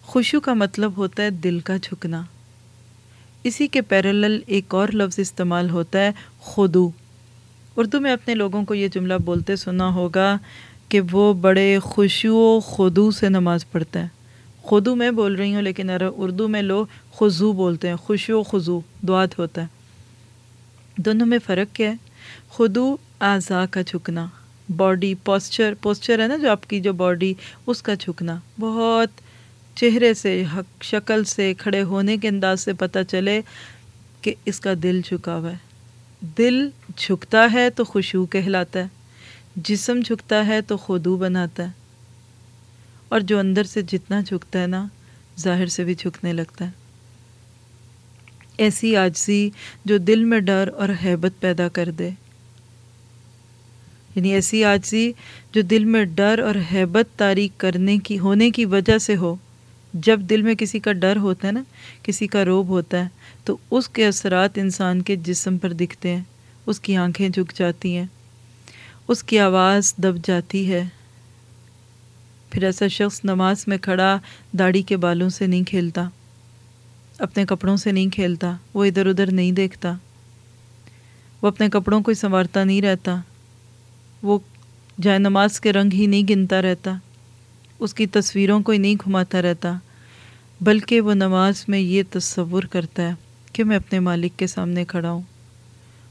خوشو 0.02 0.40
کا 0.40 0.54
مطلب 0.54 0.92
ہوتا 0.96 1.22
ہے 1.22 1.30
دل 1.30 1.60
کا 1.60 1.76
جھکنا۔ 1.76 2.22
اسی 3.44 3.66
کے 3.66 3.80
پیرلل 3.80 4.40
ایک 4.46 4.74
اور 4.74 4.88
لفظ 4.88 5.18
استعمال 5.18 5.70
ہوتا 5.70 5.98
ہے 5.98 6.10
خودو۔ 6.38 6.90
اردو 7.76 8.00
میں 8.00 8.12
اپنے 8.12 8.34
لوگوں 8.34 8.64
کو 8.64 8.74
یہ 8.74 8.88
جملہ 8.88 9.14
بولتے 9.24 9.56
سنا 9.56 9.94
ہوگا 9.94 10.38
کہ 10.88 11.00
وہ 11.12 11.34
بڑے 11.34 11.78
خوشو 11.78 12.36
و 12.36 12.60
خودو 12.60 13.10
سے 13.10 13.28
نماز 13.28 13.70
پڑھتا 13.70 14.02
ہے 14.02 14.08
خودو 14.62 14.94
میں 14.94 15.10
بول 15.10 15.34
رہی 15.34 15.54
ہوں 15.54 15.62
لیکن 15.62 15.90
اردو 16.16 16.48
میں 16.48 16.62
لوگ 16.62 16.86
خضو 17.12 17.52
بولتے 17.52 17.88
ہیں 17.88 17.96
خوشو 17.96 18.40
و 18.40 18.42
خضو 18.42 18.80
دعات 19.08 19.38
ہوتا 19.38 19.62
ہے۔ 19.62 19.77
دونوں 20.98 21.26
میں 21.26 21.38
فرق 21.46 21.76
کیا 21.76 21.90
ہے؟ 21.90 21.94
خودو 22.48 22.96
اعضاء 23.20 23.64
کا 23.70 23.80
جھکنا 23.82 24.26
باڈی 24.76 25.14
پوسچر 25.14 25.74
پوسچر 25.82 26.22
ہے 26.22 26.28
نا 26.28 26.36
جو 26.36 26.50
آپ 26.50 26.70
کی 26.70 26.80
جو 26.80 26.92
باڈی 26.92 27.34
اس 27.66 27.82
کا 27.82 27.94
جھکنا۔ 27.94 28.38
بہت 28.60 29.08
چہرے 29.76 30.14
سے، 30.14 30.44
حق، 30.56 30.84
شکل 30.84 31.24
سے، 31.24 31.54
کھڑے 31.58 31.82
ہونے 31.82 32.16
کے 32.16 32.28
انداز 32.28 32.60
سے 32.60 32.72
پتہ 32.72 32.98
چلے 33.08 33.40
کہ 34.20 34.34
اس 34.44 34.60
کا 34.60 34.72
دل 34.82 35.00
جھکا 35.04 35.36
ہوا 35.36 35.52
ہے۔ 35.52 35.56
دل 36.38 36.68
جھکتا 36.96 37.46
ہے 37.52 37.70
تو 37.70 37.84
خوشبو 37.84 38.26
کہلاتا 38.26 38.78
ہے، 38.78 38.86
جسم 39.56 40.00
جھکتا 40.04 40.46
ہے 40.46 40.60
تو 40.60 40.76
خودو 40.76 41.16
بناتا 41.16 41.62
ہے۔ 41.62 41.72
اور 43.08 43.20
جو 43.20 43.38
اندر 43.38 43.64
سے 43.64 43.82
جتنا 43.82 44.20
جھکتا 44.20 44.62
ہے 44.62 44.66
نا، 44.66 44.86
ظاہر 45.40 45.66
سے 45.66 45.84
بھی 45.84 45.94
جھکنے 45.94 46.32
لگتا 46.32 46.64
ہے۔ 46.64 46.87
ایسی 48.58 48.96
آجزی 48.96 49.50
جو 49.84 49.98
دل 49.98 50.24
میں 50.24 50.40
ڈر 50.40 50.68
اور 50.76 50.88
حیبت 51.04 51.40
پیدا 51.40 51.68
کر 51.68 51.90
دے۔ 51.90 52.10
یعنی 54.14 54.32
ایسی 54.32 54.64
آجزی 54.64 55.12
جو 55.52 55.62
دل 55.62 55.84
میں 55.84 56.04
ڈر 56.04 56.38
اور 56.38 56.54
حیبت 56.72 57.18
تاریخ 57.18 57.50
کرنے 57.56 57.98
کی، 57.98 58.18
ہونے 58.18 58.50
کی 58.50 58.64
وجہ 58.64 58.98
سے 58.98 59.16
ہو۔ 59.16 59.36
جب 59.94 60.20
دل 60.20 60.42
میں 60.42 60.54
کسی 60.54 60.78
کا 60.78 60.92
ڈر 60.92 61.16
ہوتا 61.16 61.46
ہے 61.46 61.52
نا، 61.52 61.62
کسی 62.02 62.26
کا 62.26 62.44
روب 62.44 62.68
ہوتا 62.68 63.04
ہے، 63.04 63.08
تو 63.44 63.56
اس 63.70 63.88
کے 63.88 64.06
اثرات 64.06 64.58
انسان 64.58 65.02
کے 65.02 65.16
جسم 65.16 65.58
پر 65.58 65.72
دکھتے 65.72 66.16
ہیں۔ 66.16 66.22
اس 66.66 66.80
کی 66.80 66.96
آنکھیں 66.96 67.28
جھک 67.28 67.58
جاتی 67.58 67.96
ہیں۔ 67.96 68.06
اس 69.08 69.22
کی 69.22 69.38
آواز 69.38 69.94
دب 69.96 70.26
جاتی 70.26 70.72
ہے۔ 70.72 70.84
پھر 72.50 72.64
ایسا 72.64 72.86
شخص 72.86 73.20
نماز 73.24 73.64
میں 73.66 73.78
کھڑا، 73.78 74.18
داڑھی 74.58 74.82
کے 74.82 74.96
بالوں 74.96 75.28
سے 75.28 75.46
نہیں 75.46 75.64
کھیلتا۔ 75.64 76.08
اپنے 77.18 77.44
کپڑوں 77.44 77.76
سے 77.76 77.92
نہیں 77.92 78.08
کھیلتا، 78.08 78.56
وہ 78.74 78.84
ادھر 78.84 79.06
ادھر 79.06 79.32
نہیں 79.32 79.52
دیکھتا۔ 79.52 79.94
وہ 81.42 81.48
اپنے 81.48 81.68
کپڑوں 81.68 82.00
کو 82.00 82.14
سنوارتا 82.14 82.64
نہیں 82.64 82.82
رہتا۔ 82.82 83.16
وہ 84.22 84.38
جائے 85.02 85.18
نماز 85.18 85.60
کے 85.60 85.72
رنگ 85.72 85.90
ہی 85.92 86.06
نہیں 86.06 86.22
گنتا 86.30 86.62
رہتا۔ 86.62 86.94
اس 87.78 87.94
کی 87.94 88.06
تصویروں 88.06 88.60
کو 88.60 88.72
ہی 88.72 88.78
نہیں 88.78 88.94
گھماتا 88.94 89.42
رہتا۔ 89.42 89.74
بلکہ 90.60 91.00
وہ 91.00 91.14
نماز 91.14 91.64
میں 91.68 91.78
یہ 91.78 92.02
تصور 92.10 92.62
کرتا 92.62 93.02
ہے 93.02 93.12
کہ 93.52 93.64
میں 93.64 93.76
اپنے 93.76 94.00
مالک 94.00 94.38
کے 94.38 94.46
سامنے 94.46 94.84
کھڑا 94.84 95.10
ہوں۔ 95.10 95.22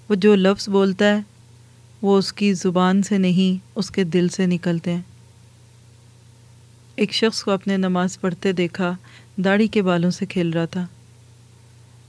وہ 0.09 0.15
جو 0.15 0.35
لفظ 0.35 0.69
بولتا 0.69 1.05
ہے، 1.05 1.21
وہ 2.01 2.17
اس 2.17 2.33
کی 2.33 2.53
زبان 2.53 3.03
سے 3.03 3.17
نہیں، 3.17 3.65
اس 3.75 3.91
کے 3.91 4.03
دل 4.03 4.29
سے 4.29 4.45
نکلتے 4.45 4.93
ہیں۔ 4.93 5.01
ایک 6.95 7.13
شخص 7.13 7.43
کو 7.43 7.51
اپنے 7.51 7.77
نماز 7.77 8.21
پڑھتے 8.21 8.51
دیکھا، 8.51 8.95
داڑھی 9.37 9.67
کے 9.67 9.81
بالوں 9.81 10.11
سے 10.11 10.25
کھیل 10.25 10.49
رہا 10.49 10.65
تھا۔ 10.65 10.85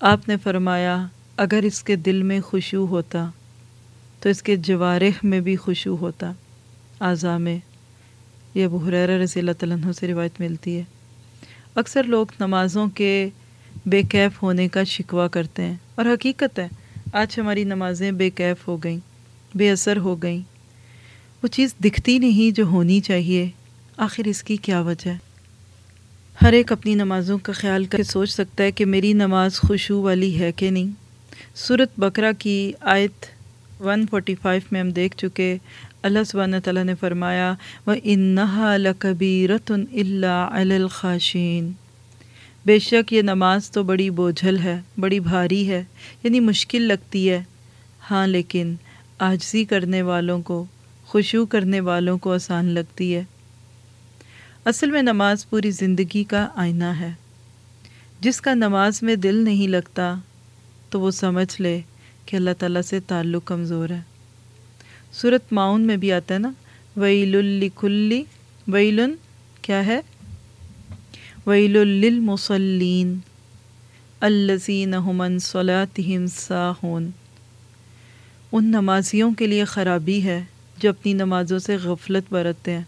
آپ 0.01 0.29
نے 0.29 0.37
فرمایا، 0.37 1.07
اگر 1.37 1.61
اس 1.63 1.83
کے 1.83 1.97
دل 1.97 2.23
میں 2.23 2.41
خوشو 2.41 2.87
ہوتا، 2.87 3.31
تو 4.21 4.29
اس 4.29 4.43
کے 4.43 4.57
جوارح 4.57 5.19
میں 5.23 5.41
بھی 5.41 5.57
خوشو 5.57 5.97
ہوتا۔ 5.97 6.33
اعضاء 7.01 7.37
میں 7.37 7.59
یہ 8.55 8.65
ابو 8.65 8.77
حریر 8.77 9.09
رضی 9.09 9.41
اللہ 9.41 9.53
تعالیٰ 9.59 9.77
عنہ 9.77 9.93
سے 9.93 10.07
روایت 10.07 10.41
ملتی 10.41 10.79
ہے۔ 10.79 10.83
اکثر 11.75 12.03
لوگ 12.03 12.27
نمازوں 12.41 12.89
کے 12.89 13.29
بے 13.87 14.03
کیف 14.03 14.43
ہونے 14.43 14.69
کا 14.69 14.85
شکوہ 14.85 15.29
کرتے 15.29 15.63
ہیں 15.63 15.77
اور 15.95 16.05
حقیقت 16.05 16.59
ہے، 16.59 16.69
آج 17.13 17.41
ہماری 17.41 17.65
نمازیں 17.65 18.13
بے 18.13 18.31
کیف 18.31 18.69
ہو 18.69 18.77
گئیں، 18.77 18.99
بے 19.55 19.71
اثر 19.71 19.97
ہو 19.97 20.23
گئیں۔ 20.23 20.43
وہ 21.43 21.49
چیز 21.49 21.75
دکھتی 21.85 22.19
نہیں 22.19 22.57
جو 22.57 22.65
ہونی 22.65 23.01
چاہیے۔ 23.01 23.51
آخر 23.97 24.29
اس 24.29 24.43
کی 24.43 24.57
کیا 24.57 24.81
وجہ 24.81 25.11
ہے؟ 25.11 25.28
ہر 26.43 26.53
ایک 26.53 26.73
اپنی 26.73 26.95
نمازوں 26.95 27.39
کا 27.39 27.53
خیال 27.53 27.85
کر 27.85 27.97
کے 27.97 28.03
سوچ 28.03 28.31
سکتا 28.31 28.65
ہے 28.65 28.71
کہ 28.71 28.85
میری 28.85 29.13
نماز 29.13 29.55
خوشو 29.57 30.03
والی 30.03 30.41
ہے 30.41 30.53
کہ 30.53 30.71
نہیں۔ 30.71 30.91
صورت 31.57 31.89
بکرا 31.99 32.33
کی 32.39 32.73
آیت 32.81 33.27
145 33.83 34.61
میں 34.73 34.81
ہم 34.81 34.91
دیکھ 34.91 35.17
چکے 35.17 35.57
اللہ 36.03 36.19
سبحانہ 36.27 36.57
تعالیٰ 36.65 36.85
نے 36.85 36.95
فرمایا 36.95 37.55
وہ 37.87 37.95
انہا 38.03 38.77
لکبی 38.77 39.49
رتن 39.49 39.85
اللہ 39.93 40.75
الخاشین 40.75 41.73
بے 42.67 42.79
شک 42.79 43.13
یہ 43.13 43.23
نماز 43.23 43.71
تو 43.71 43.83
بڑی 43.83 44.11
بوجھل 44.11 44.59
ہے، 44.59 44.81
بڑی 45.01 45.21
بھاری 45.21 45.71
ہے 45.71 45.85
یعنی 46.23 46.41
مشکل 46.41 46.83
لگتی 46.83 47.31
ہے۔ 47.31 47.43
ہاں 48.11 48.27
لیکن 48.27 48.75
آجزی 49.19 49.65
کرنے 49.65 50.03
والوں 50.03 50.43
کو 50.43 50.65
خوشو 51.07 51.47
کرنے 51.47 51.81
والوں 51.81 52.19
کو 52.19 52.33
آسان 52.33 52.65
لگتی 52.65 53.15
ہے۔ 53.15 53.25
اصل 54.69 54.91
میں 54.91 55.03
نماز 55.03 55.51
پوری 55.51 55.71
زندگی 55.71 56.25
کا 56.25 56.49
آئینہ 56.55 56.85
ہے۔ 56.85 57.13
جس 58.21 58.41
کا 58.41 58.55
نماز 58.55 59.03
میں 59.03 59.17
دل 59.17 59.37
نہیں 59.37 59.69
لگتا، 59.69 60.15
تو 60.91 61.01
وہ 61.01 61.11
سمجھ 61.11 61.61
لے 61.61 61.81
کہ 62.27 62.37
اللہ 62.37 62.51
تعالیٰ 62.59 62.83
سے 62.83 63.01
تعلق 63.01 63.45
کمزور 63.45 63.89
ہے۔ 63.89 64.01
صورت 65.13 65.53
معاون 65.53 65.81
میں 65.81 65.97
بھی 65.97 66.13
آتا 66.13 66.35
ہے 66.35 66.39
نا، 66.39 66.51
ویل 66.97 67.35
الکلی 67.35 68.23
ویلن 68.69 69.15
کیا 69.63 69.87
ہے؟ 69.87 70.01
ویل 71.47 71.73
للمصلین 71.73 73.19
الزین 74.21 74.91
من 74.91 75.39
صلاتہم 75.39 76.27
ساہون۔ 76.27 77.11
ان 78.53 78.65
نمازیوں 78.65 79.35
کے 79.35 79.47
لیے 79.47 79.65
خرابی 79.65 80.23
ہے 80.23 80.45
جو 80.79 80.89
اپنی 80.89 81.13
نمازوں 81.13 81.59
سے 81.59 81.77
غفلت 81.77 82.33
برتتے 82.33 82.73
ہیں۔ 82.73 82.83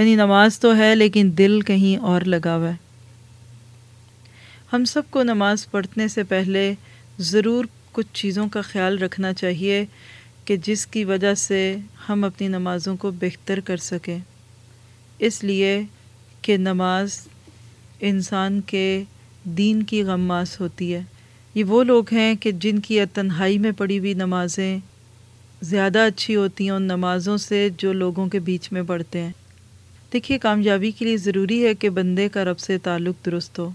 یعنی 0.00 0.14
نماز 0.14 0.60
تو 0.60 0.76
ہے 0.76 0.94
لیکن 0.94 1.30
دل 1.38 1.60
کہیں 1.60 1.96
اور 1.96 2.20
لگا 2.20 2.56
ہوا 2.56 2.68
ہے۔ 2.68 2.76
ہم 4.72 4.84
سب 4.84 5.02
کو 5.10 5.22
نماز 5.22 5.70
پڑھنے 5.70 6.08
سے 6.08 6.22
پہلے 6.22 6.74
ضرور 7.18 7.64
کچھ 7.92 8.06
چیزوں 8.12 8.48
کا 8.48 8.60
خیال 8.60 8.98
رکھنا 8.98 9.32
چاہیے 9.32 9.84
کہ 10.44 10.56
جس 10.56 10.86
کی 10.86 11.04
وجہ 11.04 11.34
سے 11.34 11.76
ہم 12.08 12.24
اپنی 12.24 12.48
نمازوں 12.48 12.96
کو 12.96 13.10
بہتر 13.10 13.60
کر 13.60 13.76
سکیں۔ 13.76 14.18
اس 15.18 15.44
لیے 15.44 15.82
کہ 16.42 16.56
نماز 16.56 17.28
انسان 18.00 18.60
کے 18.60 19.02
دین 19.44 19.82
کی 19.82 20.02
غماس 20.02 20.60
ہوتی 20.60 20.94
ہے۔ 20.94 21.02
یہ 21.54 21.64
وہ 21.64 21.84
لوگ 21.84 22.04
ہیں 22.12 22.34
کہ 22.34 22.52
جن 22.52 22.78
کی 22.78 23.04
تنہائی 23.14 23.58
میں 23.58 23.72
پڑی 23.72 23.98
ہوئی 23.98 24.14
نمازیں 24.14 24.78
زیادہ 25.62 25.98
اچھی 25.98 26.36
ہوتی 26.36 26.64
ہیں 26.64 26.70
ان 26.70 26.82
نمازوں 26.82 27.36
سے 27.36 27.68
جو 27.78 27.92
لوگوں 27.92 28.26
کے 28.26 28.38
بیچ 28.38 28.72
میں 28.72 28.82
پڑھتے 28.86 29.20
ہیں۔ 29.20 29.32
دیکھیے، 30.12 30.38
کامیابی 30.38 30.90
کے 30.90 31.04
لیے 31.04 31.16
ضروری 31.16 31.66
ہے 31.66 31.74
کہ 31.74 31.90
بندے 31.90 32.28
کا 32.28 32.44
رب 32.44 32.58
سے 32.58 32.78
تعلق 32.78 33.26
درست 33.26 33.58
ہو 33.58 33.70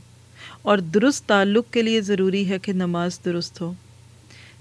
اور 0.62 0.78
درست 0.78 1.26
تعلق 1.26 1.74
کے 1.74 1.82
لیے 1.82 2.02
ضروری 2.02 2.50
ہے 2.50 2.60
کہ 2.60 2.74
نماز 2.74 3.20
درست 3.26 3.62
ہو۔ 3.62 3.74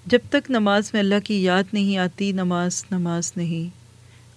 جب 0.06 0.18
تک 0.30 0.50
نماز 0.50 0.90
میں 0.92 1.00
اللہ 1.00 1.14
کی 1.24 1.42
یاد 1.42 1.62
نہیں 1.72 1.96
آتی، 1.96 2.32
نماز 2.32 2.84
نماز 2.90 3.32
نہیں۔ 3.36 3.76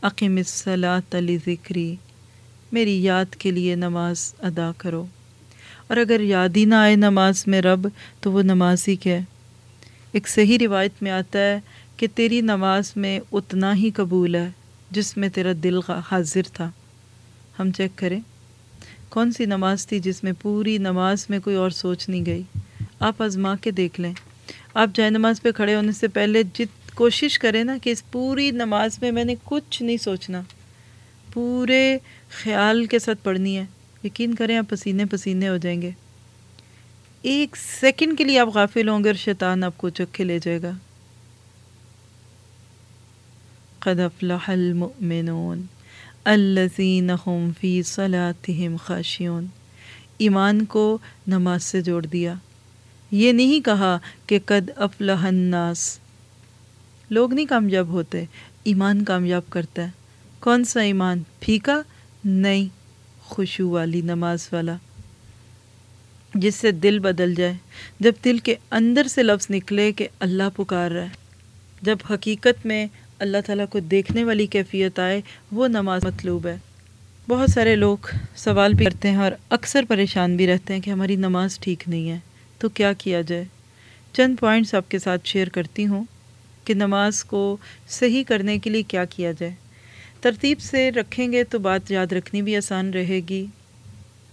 عقیم 0.01 0.37
الصلاۃ 0.37 1.01
تلی 1.09 1.37
ذکری 1.45 1.95
میری 2.71 3.03
یاد 3.03 3.35
کے 3.35 3.51
لیے 3.51 3.75
نماز 3.75 4.33
ادا 4.39 4.71
کرو۔ 4.77 5.05
اور 5.87 5.97
اگر 5.97 6.21
یاد 6.21 6.49
ہی 6.55 6.65
نہ 6.65 6.75
آئے 6.75 6.95
نماز 6.95 7.43
میں 7.47 7.61
رب، 7.61 7.87
تو 8.19 8.31
وہ 8.31 8.41
نماز 8.41 8.87
ہی 8.87 8.95
کیا 8.95 9.19
ایک 10.11 10.27
صحیح 10.27 10.57
روایت 10.61 10.91
میں 11.01 11.11
آتا 11.11 11.39
ہے 11.39 11.59
کہ 11.97 12.07
تیری 12.15 12.41
نماز 12.41 12.93
میں 12.95 13.19
اتنا 13.31 13.75
ہی 13.75 13.89
قبول 13.95 14.35
ہے 14.35 14.49
جس 14.91 15.17
میں 15.17 15.29
تیرا 15.29 15.51
دل 15.63 15.79
حاضر 16.11 16.41
تھا۔ 16.53 16.71
ہم 17.59 17.71
چیک 17.71 17.91
کریں۔ 17.95 18.19
کون 19.09 19.31
سی 19.31 19.45
نماز 19.45 19.87
تھی 19.87 19.99
جس 19.99 20.23
میں 20.23 20.31
پوری 20.41 20.77
نماز 20.77 21.25
میں 21.29 21.39
کوئی 21.39 21.55
اور 21.55 21.69
سوچ 21.69 22.09
نہیں 22.09 22.25
گئی؟ 22.25 22.43
آپ 22.99 23.21
آزما 23.21 23.55
کے 23.55 23.71
دیکھ 23.71 24.01
لیں۔ 24.01 24.13
آپ 24.73 24.89
جائے 24.93 25.09
نماز 25.09 25.41
پہ 25.41 25.51
کھڑے 25.51 25.75
ہونے 25.75 25.91
سے 25.91 26.07
پہلے 26.07 26.43
جت 26.43 26.95
کوشش 26.95 27.39
کریں 27.39 27.63
نا 27.63 27.77
کہ 27.81 27.89
اس 27.89 28.11
پوری 28.11 28.51
نماز 28.51 28.97
میں 29.01 29.11
میں 29.11 29.23
نے 29.23 29.35
کچھ 29.43 29.83
نہیں 29.83 29.97
سوچنا۔ 29.97 30.41
پورے 31.33 31.97
خیال 32.43 32.85
کے 32.85 32.99
ساتھ 32.99 33.19
پڑھنی 33.23 33.57
ہے۔ 33.57 33.65
یقین 34.03 34.35
کریں 34.35 34.57
آپ 34.57 34.69
پسینے 34.69 35.05
پسینے 35.05 35.49
ہو 35.49 35.57
جائیں 35.57 35.81
گے۔ 35.81 35.91
ایک 37.21 37.57
سیکنڈ 37.79 38.17
کے 38.17 38.23
لیے 38.23 38.39
آپ 38.39 38.47
غافل 38.47 38.89
ہوں 38.89 39.03
گے 39.03 39.09
اور 39.09 39.15
شیطان 39.15 39.63
آپ 39.63 39.77
کو 39.77 39.89
چکھے 39.89 40.23
لے 40.23 40.39
جائے 40.43 40.61
گا۔ 40.61 40.71
قد 43.79 43.99
افلح 43.99 44.49
المؤمنون۔ 44.49 45.61
الذین 46.29 47.09
هم 47.09 47.49
فی 47.61 47.83
صلاتهم 47.83 48.75
خاشعون۔ 48.75 49.45
ایمان 50.17 50.65
کو 50.65 50.97
نماز 51.27 51.63
سے 51.63 51.81
جوڑ 51.81 52.05
دیا۔ 52.05 52.33
یہ 53.11 53.31
نہیں 53.31 53.65
کہا 53.65 53.99
کہ 54.25 54.39
قد 54.45 54.69
افلح 54.75 55.27
الناس۔ 55.27 55.99
لوگ 57.09 57.33
نہیں 57.33 57.45
کامیاب 57.45 57.87
ہوتے، 57.87 58.25
ایمان 58.63 59.03
کامیاب 59.03 59.41
کرتا 59.49 59.81
ہے۔ 59.81 59.89
کون 60.39 60.63
سا 60.63 60.81
ایمان؟ 60.81 61.23
پھیکا؟ 61.39 61.81
نہیں 62.25 62.65
خوشو 63.21 63.69
والی 63.69 64.01
نماز 64.01 64.49
والا۔ 64.51 64.75
جس 66.33 66.55
سے 66.55 66.71
دل 66.71 66.99
بدل 66.99 67.35
جائے، 67.35 67.53
جب 67.99 68.13
دل 68.25 68.37
کے 68.37 68.55
اندر 68.71 69.07
سے 69.07 69.23
لفظ 69.23 69.47
نکلے 69.51 69.91
کہ 69.91 70.07
اللہ 70.19 70.43
پکار 70.55 70.91
رہا 70.91 71.03
ہے۔ 71.03 71.27
جب 71.81 71.97
حقیقت 72.09 72.65
میں 72.65 72.87
اللہ 73.19 73.37
تعالیٰ 73.45 73.65
کو 73.69 73.79
دیکھنے 73.79 74.23
والی 74.23 74.45
کیفیت 74.45 74.99
آئے، 74.99 75.21
وہ 75.51 75.67
نماز 75.67 76.05
مطلوب 76.05 76.47
ہے۔ 76.47 76.57
بہت 77.29 77.49
سارے 77.49 77.75
لوگ 77.75 77.97
سوال 78.35 78.73
بھی 78.73 78.85
کرتے 78.85 79.09
ہیں 79.09 79.17
اور 79.17 79.31
اکثر 79.49 79.85
پریشان 79.89 80.35
بھی 80.35 80.47
رہتے 80.47 80.73
ہیں 80.73 80.81
کہ 80.81 80.89
ہماری 80.89 81.15
نماز 81.15 81.59
ٹھیک 81.59 81.83
نہیں 81.87 82.09
ہے۔ 82.09 82.19
تو 82.57 82.69
کیا 82.69 82.93
کیا 82.93 83.21
جائے؟ 83.21 83.43
چند 84.13 84.35
پوائنٹس 84.39 84.73
آپ 84.73 84.91
کے 84.91 84.99
ساتھ 84.99 85.21
شیئر 85.27 85.49
کرتی 85.49 85.87
ہوں 85.87 86.03
کہ 86.65 86.73
نماز 86.73 87.23
کو 87.23 87.57
صحیح 87.89 88.23
کرنے 88.27 88.59
کے 88.59 88.69
لیے 88.69 88.83
کیا 88.83 89.05
کیا 89.05 89.31
جائے۔ 89.31 89.53
ترتیب 90.21 90.59
سے 90.59 90.91
رکھیں 90.91 91.31
گے 91.31 91.43
تو 91.43 91.59
بات 91.59 91.91
یاد 91.91 92.11
رکھنی 92.11 92.41
بھی 92.41 92.57
آسان 92.57 92.91
رہے 92.93 93.19
گی 93.29 93.45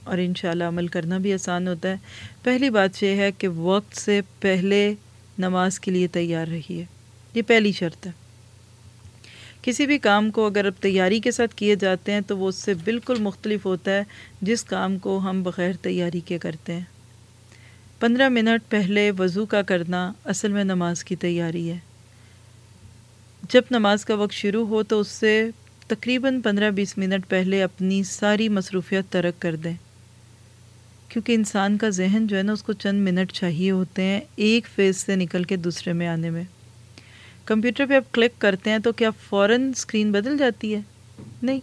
اور 0.04 0.18
انشاءاللہ 0.18 0.64
عمل 0.64 0.86
کرنا 0.86 1.18
بھی 1.18 1.34
آسان 1.34 1.68
ہوتا 1.68 1.88
ہے۔ 1.88 1.96
پہلی 2.42 2.70
بات 2.70 3.02
یہ 3.02 3.08
ہے 3.08 3.30
کہ 3.32 3.48
وقت 3.48 3.96
سے 3.96 4.20
پہلے 4.40 4.94
نماز 5.38 5.80
کے 5.80 5.90
لیے 5.90 6.06
تیار 6.06 6.46
رہیے۔ 6.46 6.84
یہ 7.34 7.42
پہلی 7.42 7.72
شرط 7.72 8.06
ہے۔ 8.06 8.23
کسی 9.64 9.86
بھی 9.86 9.98
کام 9.98 10.30
کو 10.30 10.46
اگر 10.46 10.64
اب 10.64 10.72
تیاری 10.82 11.20
کے 11.20 11.30
ساتھ 11.30 11.54
کیے 11.54 11.74
جاتے 11.74 12.12
ہیں 12.12 12.20
تو 12.20 12.38
وہ 12.38 12.48
اس 12.48 12.56
سے 12.56 12.74
بالکل 12.74 13.14
مختلف 13.20 13.66
ہوتا 13.66 13.90
ہے 13.90 14.02
جس 14.40 14.64
کام 14.64 14.98
کو 14.98 15.18
ہم 15.18 15.42
بغیر 15.42 15.72
تیاری 15.72 16.20
کے 16.20 16.38
کرتے 16.38 16.72
ہیں۔ 16.72 16.84
پندرہ 18.00 18.28
منٹ 18.28 18.70
پہلے 18.70 19.10
وضو 19.18 19.46
کا 19.46 19.62
کرنا 19.62 20.12
اصل 20.24 20.52
میں 20.52 20.64
نماز 20.64 21.04
کی 21.04 21.16
تیاری 21.16 21.70
ہے۔ 21.70 21.78
جب 23.50 23.62
نماز 23.70 24.04
کا 24.04 24.14
وقت 24.14 24.32
شروع 24.32 24.66
ہو 24.66 24.82
تو 24.82 25.00
اس 25.00 25.08
سے 25.08 25.50
تقریباً 25.88 26.40
پندرہ 26.40 26.70
بیس 26.70 26.98
منٹ 26.98 27.28
پہلے 27.28 27.62
اپنی 27.62 28.02
ساری 28.02 28.48
مصروفیت 28.48 29.04
ترک 29.10 29.42
کر 29.42 29.56
دیں۔ 29.56 29.74
کیونکہ 31.08 31.32
انسان 31.32 31.78
کا 31.78 31.88
ذہن 31.88 32.26
جو 32.26 32.36
ہے 32.36 32.42
نا، 32.42 32.52
اس 32.52 32.62
کو 32.62 32.72
چند 32.72 33.08
منٹ 33.08 33.32
چاہیے 33.32 33.70
ہوتے 33.70 34.02
ہیں، 34.02 34.20
ایک 34.36 34.66
فیز 34.74 34.96
سے 34.96 35.16
نکل 35.16 35.44
کے 35.44 35.56
دوسرے 35.56 35.92
میں 35.92 36.08
آنے 36.08 36.30
میں۔ 36.30 36.44
کمپیوٹر 37.44 37.86
پہ 37.86 37.94
آپ 37.94 38.14
کلک 38.14 38.40
کرتے 38.40 38.70
ہیں 38.70 38.78
تو 38.78 38.92
کیا 38.92 39.10
فوراً 39.10 39.68
اسکرین 39.68 40.12
بدل 40.12 40.38
جاتی 40.38 40.74
ہے؟ 40.74 40.80
نہیں۔ 41.42 41.60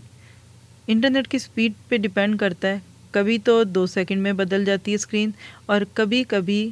انٹرنیٹ 0.88 1.28
کی 1.28 1.39
سپیڈ 1.39 1.72
پہ 1.88 1.98
ڈپینڈ 1.98 2.39
کرتا 2.39 2.67
ہے۔ 2.67 2.80
کبھی 3.12 3.38
تو 3.38 3.63
دو 3.63 3.86
سیکنڈ 3.86 4.22
میں 4.22 4.34
بدل 4.34 4.65
جاتی 4.65 4.91
ہے 4.91 4.96
اسکرین 4.96 5.32
اور 5.65 5.82
کبھی 5.94 6.24
کبھی 6.24 6.70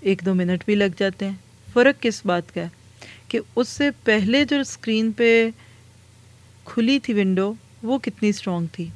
ایک 0.00 0.22
دو 0.26 0.34
منٹ 0.34 0.64
بھی 0.64 0.74
لگ 0.74 0.98
جاتے 0.98 1.24
ہیں۔ 1.28 1.36
فرق 1.72 2.02
کس 2.02 2.26
بات 2.26 2.54
کا 2.54 2.60
ہے؟ 2.60 2.68
کہ 3.28 3.38
اس 3.56 3.68
سے 3.68 3.90
پہلے 4.04 4.44
جو 4.44 4.60
اسکرین 4.60 5.12
پہ 5.12 5.50
کھلی 6.64 6.98
تھی 6.98 7.14
ونڈو 7.14 7.54
وہ 7.82 7.98
کتنی 7.98 8.28
اسٹرانگ 8.28 8.66
تھی۔ 8.72 8.88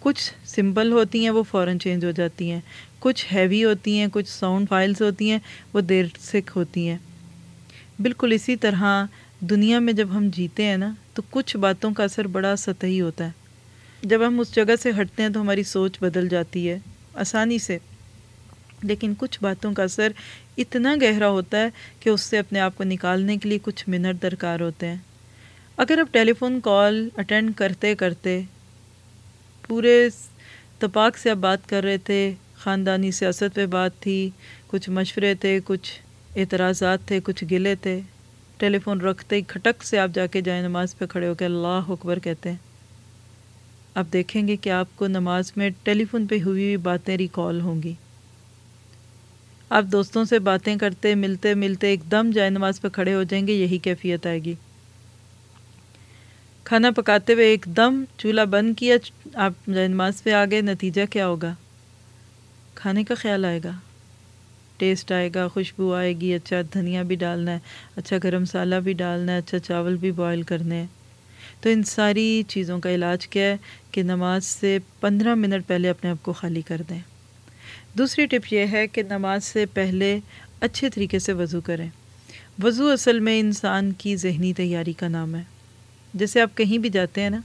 کچھ 0.00 0.34
سمپل 0.44 0.92
ہوتی 0.92 1.22
ہیں، 1.22 1.30
وہ 1.30 1.42
فوراً 1.42 1.78
چینج 1.78 2.04
ہو 2.04 2.10
جاتی 2.10 2.50
ہیں۔ 2.50 2.60
کچھ 2.98 3.26
ہیوی 3.32 3.64
ہوتی 3.64 3.98
ہیں، 3.98 4.06
کچھ 4.12 4.28
ساؤنڈ 4.28 4.68
فائلز 4.68 5.02
ہوتی 5.02 5.30
ہیں، 5.30 5.38
وہ 5.72 5.80
دیر 5.80 6.04
سے 6.20 6.40
ہوتی 6.56 6.88
ہیں۔ 6.88 6.98
بالکل 8.00 8.32
اسی 8.32 8.56
طرح 8.56 9.04
دنیا 9.40 9.78
میں 9.78 9.92
جب 9.92 10.08
ہم 10.12 10.28
جیتے 10.34 10.64
ہیں 10.64 10.76
نا، 10.76 10.92
تو 11.14 11.22
کچھ 11.30 11.56
باتوں 11.56 11.94
کا 11.94 12.04
اثر 12.04 12.26
بڑا 12.26 12.56
سطحی 12.56 13.00
ہوتا 13.00 13.26
ہے۔ 13.26 13.30
جب 14.02 14.26
ہم 14.26 14.40
اس 14.40 14.54
جگہ 14.54 14.76
سے 14.82 14.90
ہٹتے 15.00 15.22
ہیں 15.22 15.28
تو 15.28 15.40
ہماری 15.40 15.62
سوچ 15.62 15.98
بدل 16.00 16.28
جاتی 16.28 16.70
ہے 16.70 16.78
آسانی 17.14 17.58
سے۔ 17.58 17.78
لیکن 18.82 19.14
کچھ 19.18 19.38
باتوں 19.42 19.72
کا 19.72 19.82
اثر 19.82 20.12
اتنا 20.56 20.96
گہرا 21.02 21.28
ہوتا 21.28 21.60
ہے 21.60 21.68
کہ 22.00 22.08
اس 22.08 22.20
سے 22.20 22.38
اپنے 22.38 22.60
آپ 22.60 22.76
کو 22.76 22.84
نکالنے 22.84 23.36
کے 23.36 23.48
لیے 23.48 23.58
کچھ 23.62 23.88
منٹ 23.88 24.22
درکار 24.22 24.60
ہوتے 24.60 24.86
ہیں۔ 24.86 24.96
اگر 25.76 25.98
آپ 25.98 26.14
ٹیلی 26.14 26.32
فون 26.32 26.60
کال 26.60 27.08
اٹینڈ 27.16 27.50
کرتے 27.56 27.94
کرتے 27.94 28.42
پورے 29.68 30.08
تپاک 30.78 31.18
سے 31.18 31.30
آپ 31.30 31.36
بات 31.36 31.68
کر 31.68 31.82
رہے 31.82 31.98
تھے، 31.98 32.34
خاندانی 32.54 33.10
سیاست 33.10 33.54
پہ 33.54 33.66
بات 33.66 33.90
تھی، 34.00 34.30
کچھ 34.66 34.90
مشورے 34.90 35.34
تھے، 35.34 35.60
کچھ 35.64 36.00
اعتراضات 36.38 36.98
تھے، 37.06 37.20
کچھ 37.24 37.44
گلے 37.50 37.74
تھے۔ 37.74 38.00
ٹیلی 38.56 38.78
فون 38.78 39.00
رکھتے 39.00 39.36
ہی 39.36 39.42
کھٹک 39.42 39.84
سے 39.84 39.98
آپ 39.98 40.10
جا 40.14 40.26
کے 40.26 40.40
جائیں 40.40 40.62
نماز 40.62 40.98
پہ 40.98 41.06
کھڑے 41.06 41.28
ہو 41.28 41.34
کے 41.34 41.44
اللہ 41.44 41.82
اکبر 41.88 42.18
کہتے 42.18 42.50
ہیں۔ 42.50 42.56
آپ 43.94 44.06
دیکھیں 44.12 44.48
گے 44.48 44.56
کہ 44.56 44.70
آپ 44.70 44.86
کو 44.96 45.06
نماز 45.06 45.52
میں 45.56 45.70
ٹیلی 45.82 46.04
فون 46.04 46.26
پہ 46.26 46.34
ہوئی 46.34 46.64
ہوئی 46.64 46.76
باتیں 46.76 47.16
ریکال 47.16 47.60
ہوں 47.60 47.82
گی۔ 47.82 47.92
آپ 49.70 49.84
دوستوں 49.84 50.24
سے 50.24 50.38
باتیں 50.38 50.76
کرتے، 50.76 51.14
ملتے 51.14 51.54
ملتے 51.54 51.86
ایک 51.86 52.10
دم 52.10 52.30
جائے 52.34 52.50
نماز 52.50 52.80
پہ 52.80 52.88
کھڑے 52.88 53.14
ہو 53.14 53.22
جائیں 53.22 53.46
گے، 53.46 53.52
یہی 53.52 53.78
کیفیت 53.78 54.26
آئے 54.26 54.38
گی۔ 54.38 54.54
کھانا 56.64 56.90
پکاتے 56.90 57.32
ہوئے 57.32 57.46
ایک 57.46 57.66
دم 57.76 58.04
چولہا 58.18 58.44
بند 58.44 58.74
کیا، 58.78 58.96
آپ 59.34 59.52
جائے 59.74 59.88
نماز 59.88 60.22
پہ 60.22 60.32
آگے 60.32 60.60
نتیجہ 60.60 61.02
کیا 61.10 61.26
ہوگا؟ 61.26 61.54
کھانے 62.74 63.04
کا 63.04 63.14
خیال 63.14 63.44
آئے 63.44 63.60
گا۔ 63.64 63.70
ٹیسٹ 64.78 65.12
آئے 65.12 65.30
گا، 65.34 65.48
خوشبو 65.48 65.94
آئے 65.94 66.12
گی 66.12 66.34
اچھا 66.34 66.56
دھنیا 66.74 67.02
بھی 67.02 67.16
ڈالنا 67.16 67.52
ہے 67.52 67.58
اچھا 67.96 68.16
گرم 68.24 68.42
مسالہ 68.42 68.74
بھی 68.74 68.92
ڈالنا 68.92 69.32
ہے 69.32 69.38
اچھا 69.38 69.58
چاول 69.58 69.96
بھی 69.96 70.12
بوائل 70.12 70.42
کرنے 70.42 70.76
ہیں 70.76 70.86
تو 71.60 71.68
ان 71.68 71.82
ساری 71.82 72.42
چیزوں 72.48 72.80
کا 72.80 72.90
علاج 72.90 73.28
کیا 73.28 73.42
ہے 73.42 73.56
کہ 73.90 74.02
نماز 74.02 74.44
سے 74.44 74.78
پندرہ 75.00 75.34
منٹ 75.34 75.66
پہلے 75.66 75.88
اپنے 75.88 76.10
آپ 76.10 76.22
کو 76.22 76.32
خالی 76.32 76.62
کر 76.62 76.80
دیں۔ 76.88 76.98
دوسری 77.98 78.26
ٹپ 78.26 78.52
یہ 78.52 78.66
ہے 78.72 78.86
کہ 78.86 79.02
نماز 79.02 79.44
سے 79.44 79.66
پہلے 79.66 80.20
اچھے 80.60 80.90
طریقے 80.90 81.18
سے 81.18 81.32
وضو 81.32 81.60
کریں۔ 81.60 81.88
وضو 82.62 82.90
اصل 82.90 83.20
میں 83.20 83.40
انسان 83.40 83.92
کی 83.92 84.16
ذہنی 84.16 84.52
تیاری 84.52 84.92
کا 84.92 85.08
نام 85.08 85.34
ہے۔ 85.34 85.42
جیسے 86.14 86.40
آپ 86.40 86.56
کہیں 86.56 86.78
بھی 86.78 86.88
جاتے 86.88 87.20
ہیں 87.20 87.30
نا۔ 87.30 87.40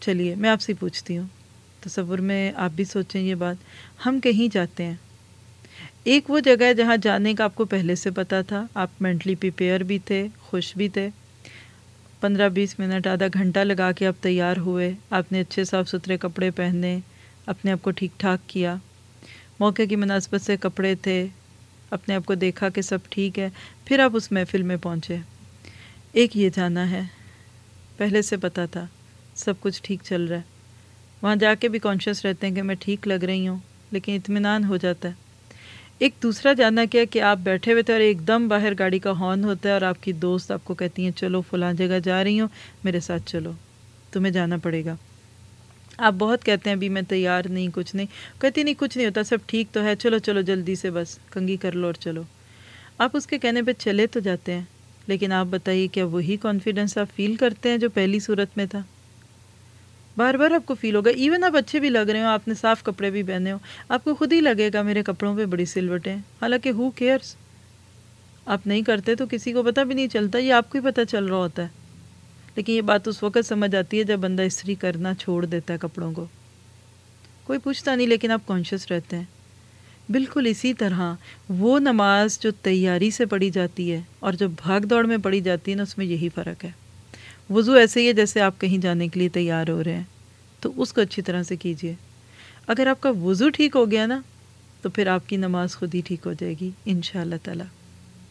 چلیے، 0.00 0.34
میں 0.34 0.50
آپ 0.50 0.60
سے 0.60 0.74
پوچھتی 0.74 1.18
ہوں۔ 1.18 1.26
تصور 1.80 2.18
میں 2.18 2.52
آپ 2.56 2.70
بھی 2.70 2.84
سوچیں 2.84 3.20
یہ 3.20 3.34
بات۔ 3.34 3.56
ہم 4.06 4.20
کہیں 4.20 4.54
جاتے 4.54 4.84
ہیں۔ 4.84 4.94
ایک 6.06 6.30
وہ 6.30 6.40
جگہ 6.40 6.64
ہے 6.64 6.74
جہاں 6.74 6.96
جانے 6.96 7.34
کا 7.34 7.44
آپ 7.44 7.54
کو 7.54 7.64
پہلے 7.64 7.94
سے 7.94 8.10
پتا 8.10 8.42
تھا۔ 8.42 8.66
آپ 8.74 8.88
مینٹلی 9.00 9.34
پریپیئر 9.34 9.82
بھی 9.82 9.98
تھے، 9.98 10.26
خوش 10.40 10.76
بھی 10.76 10.88
تھے۔ 10.88 11.08
پندرہ 12.20 12.48
بیس 12.48 12.78
منٹ، 12.78 13.06
آدھا 13.06 13.26
گھنٹہ 13.34 13.58
لگا 13.58 13.92
کے 13.92 14.06
آپ 14.06 14.22
تیار 14.22 14.56
ہوئے۔ 14.56 14.92
آپ 15.10 15.32
نے 15.32 15.40
اچھے 15.40 15.64
صاف 15.64 15.88
ستھرے 15.88 16.16
کپڑے 16.16 16.50
پہنے، 16.50 16.98
اپنے 17.46 17.72
آپ 17.72 17.82
کو 17.82 17.90
ٹھیک 17.90 18.10
ٹھاک 18.16 18.48
کیا۔ 18.48 18.76
موقع 19.60 19.82
کی 19.88 19.96
مناسبت 19.96 20.40
سے 20.40 20.56
کپڑے 20.56 20.94
تھے، 20.94 21.26
اپنے 21.90 22.14
آپ 22.14 22.26
کو 22.26 22.34
دیکھا 22.34 22.68
کہ 22.68 22.82
سب 22.82 22.98
ٹھیک 23.08 23.38
ہے، 23.38 23.48
پھر 23.84 23.98
آپ 23.98 24.10
اس 24.14 24.32
محفل 24.32 24.62
میں 24.62 24.76
پہنچے۔ 24.76 25.16
ایک 26.12 26.36
یہ 26.36 26.50
جانا 26.54 26.90
ہے، 26.90 27.00
پہلے 27.96 28.22
سے 28.22 28.36
پتا 28.36 28.66
تھا، 28.66 28.86
سب 29.34 29.54
کچھ 29.60 29.82
ٹھیک 29.82 30.00
چل 30.04 30.24
رہا 30.24 30.36
ہے۔ 30.36 30.42
وہاں 31.22 31.36
جا 31.36 31.54
کے 31.54 31.68
بھی 31.68 31.78
کانشیس 31.78 32.24
رہتے 32.24 32.46
ہیں 32.46 32.54
کہ 32.54 32.62
میں 32.62 32.74
ٹھیک 32.80 33.08
لگ 33.08 33.24
رہی 33.24 33.48
ہوں، 33.48 33.58
لیکن 33.90 34.14
اطمینان 34.14 34.64
ہو 34.64 34.76
جاتا 34.76 35.08
ہے۔ 35.08 35.25
ایک 35.98 36.14
دوسرا 36.22 36.52
جاننا 36.52 36.84
کیا 36.84 37.04
کہ 37.10 37.22
آپ 37.22 37.38
بیٹھے 37.42 37.72
ہوئے 37.72 37.82
تھے 37.82 37.92
اور 37.92 38.00
ایک 38.00 38.28
دم 38.28 38.48
باہر 38.48 38.72
گاڑی 38.78 38.98
کا 38.98 39.10
ہارن 39.10 39.44
ہوتا 39.44 39.68
ہے 39.68 39.74
اور 39.74 39.82
آپ 39.82 40.02
کی 40.02 40.12
دوست 40.12 40.50
آپ 40.50 40.64
کو 40.64 40.74
کہتی 40.74 41.04
ہیں، 41.04 41.10
چلو 41.10 41.40
فلاں 41.40 41.72
جگہ 41.72 41.98
جا 42.04 42.24
رہی 42.24 42.40
ہوں، 42.40 42.48
میرے 42.84 43.00
ساتھ 43.00 43.22
چلو، 43.26 43.52
تمہیں 44.12 44.32
جانا 44.32 44.56
پڑے 44.56 44.84
گا۔ 44.84 44.96
آپ 45.98 46.12
بہت 46.18 46.44
کہتے 46.44 46.70
ہیں، 46.70 46.76
ابھی 46.76 46.88
میں 46.88 47.02
تیار 47.02 47.42
نہیں، 47.48 47.68
کچھ 47.74 47.96
نہیں۔ 47.96 48.06
کہتی 48.40 48.62
نہیں، 48.62 48.74
کچھ 48.78 48.96
نہیں 48.98 49.06
ہوتا، 49.06 49.22
سب 49.22 49.38
ٹھیک 49.46 49.66
تو 49.72 49.84
ہے، 49.84 49.96
چلو 49.96 50.18
چلو، 50.18 50.40
جلدی 50.40 50.74
سے 50.74 50.90
بس، 50.90 51.18
کنگھی 51.30 51.56
کر 51.56 51.72
لو 51.72 51.86
اور 51.86 51.94
چلو۔ 51.94 52.22
آپ 52.98 53.10
اس 53.16 53.26
کے 53.26 53.38
کہنے 53.38 53.62
پہ 53.62 53.72
چلے 53.72 54.06
تو 54.06 54.20
جاتے 54.20 54.52
ہیں، 54.52 54.62
لیکن 55.06 55.32
آپ 55.32 55.46
بتائیے 55.50 55.86
کیا 55.86 56.04
وہی 56.04 56.36
کانفیڈنس 56.36 56.98
آپ 56.98 57.16
فیل 57.16 57.36
کرتے 57.36 57.68
ہیں 57.68 57.78
جو 57.78 57.90
پہلی 57.90 58.20
صورت 58.20 58.56
میں 58.56 58.66
تھا؟ 58.66 58.80
بار 60.16 60.34
بار 60.34 60.50
آپ 60.50 60.66
کو 60.66 60.74
فیل 60.74 60.94
ہوگا. 60.96 61.10
ایون 61.10 61.44
آپ 61.44 61.56
اچھے 61.56 61.80
بھی 61.80 61.90
لگ 61.90 61.98
رہے 61.98 62.20
ہو، 62.20 62.26
آپ 62.26 62.48
نے 62.48 62.54
صاف 62.54 62.82
کپڑے 62.82 63.10
بھی 63.10 63.22
پہنے 63.22 63.52
ہو. 63.52 63.58
آپ 63.88 64.04
کو 64.04 64.14
خود 64.14 64.32
ہی 64.32 64.40
لگے 64.40 64.70
گا 64.74 64.82
میرے 64.82 65.02
کپڑوں 65.02 65.36
پہ 65.36 65.44
بڑی 65.44 65.64
سلوٹیں 65.64 66.16
حالانکہ 66.16 66.68
ہو 66.68 66.90
کیئرس 66.90 67.36
آپ 68.46 68.66
نہیں 68.66 68.82
کرتے 68.82 69.14
تو 69.14 69.24
کسی 69.30 69.52
کو 69.52 69.62
پتہ 69.62 69.80
بھی 69.80 69.94
نہیں 69.94 70.08
چلتا. 70.08 70.38
یہ 70.38 70.52
آپ 70.52 70.70
کو 70.70 70.78
ہی 70.78 70.90
پتہ 70.90 71.00
چل 71.10 71.24
رہا 71.24 71.36
ہوتا 71.36 71.62
ہے. 71.62 71.68
لیکن 72.56 72.72
یہ 72.72 72.80
بات 72.80 73.08
اس 73.08 73.22
وقت 73.22 73.46
سمجھ 73.46 73.74
آتی 73.76 73.98
ہے 73.98 74.04
جب 74.04 74.18
بندہ 74.18 74.42
استری 74.42 74.74
کرنا 74.74 75.14
چھوڑ 75.14 75.44
دیتا 75.44 75.72
ہے 75.72 75.78
کپڑوں 75.78 76.12
کو. 76.12 76.26
کوئی 77.44 77.58
پوچھتا 77.58 77.94
نہیں 77.94 78.06
لیکن 78.06 78.30
آپ 78.30 78.46
کانشیس 78.46 78.90
رہتے 78.90 79.16
ہیں. 79.16 79.24
بالکل 80.08 80.46
اسی 80.46 80.74
طرح 80.74 81.14
وہ 81.48 81.78
نماز 81.78 82.38
جو 82.40 82.50
تیاری 82.50 83.10
سے 83.10 83.26
پڑھی 83.26 83.50
جاتی 83.50 83.92
ہے 83.92 84.00
اور 84.18 84.32
جو 84.32 84.48
بھاگ 84.48 84.80
دوڑ 84.80 85.04
میں 85.06 85.16
پڑھی 85.16 85.40
جاتی 85.40 85.70
ہے 85.70 85.76
نا، 85.76 85.82
اس 85.82 85.98
میں 85.98 86.06
یہی 86.06 86.28
فرق 86.34 86.64
ہے. 86.64 86.70
وضو 87.50 87.72
ایسے 87.72 88.00
ہی 88.00 88.08
ہے 88.08 88.12
جیسے 88.12 88.40
آپ 88.40 88.60
کہیں 88.60 88.78
جانے 88.78 89.08
کے 89.08 89.20
لیے 89.20 89.28
تیار 89.28 89.68
ہو 89.68 89.84
رہے 89.84 89.94
ہیں، 89.94 90.02
تو 90.60 90.72
اس 90.76 90.92
کو 90.92 91.00
اچھی 91.00 91.22
طرح 91.22 91.42
سے 91.42 91.56
کیجیے۔ 91.56 91.94
اگر 92.66 92.86
آپ 92.86 93.00
کا 93.00 93.10
وضو 93.10 93.48
ٹھیک 93.48 93.76
ہو 93.76 93.90
گیا 93.90 94.06
نا، 94.06 94.20
تو 94.82 94.90
پھر 94.90 95.06
آپ 95.06 95.28
کی 95.28 95.36
نماز 95.36 95.76
خود 95.76 95.94
ہی 95.94 96.00
ٹھیک 96.04 96.26
ہو 96.26 96.32
جائے 96.32 96.54
گی 96.60 96.70
ان 96.84 97.02
شاء 97.02 97.20
اللہ 97.20 97.34
تعالیٰ۔ 97.42 97.66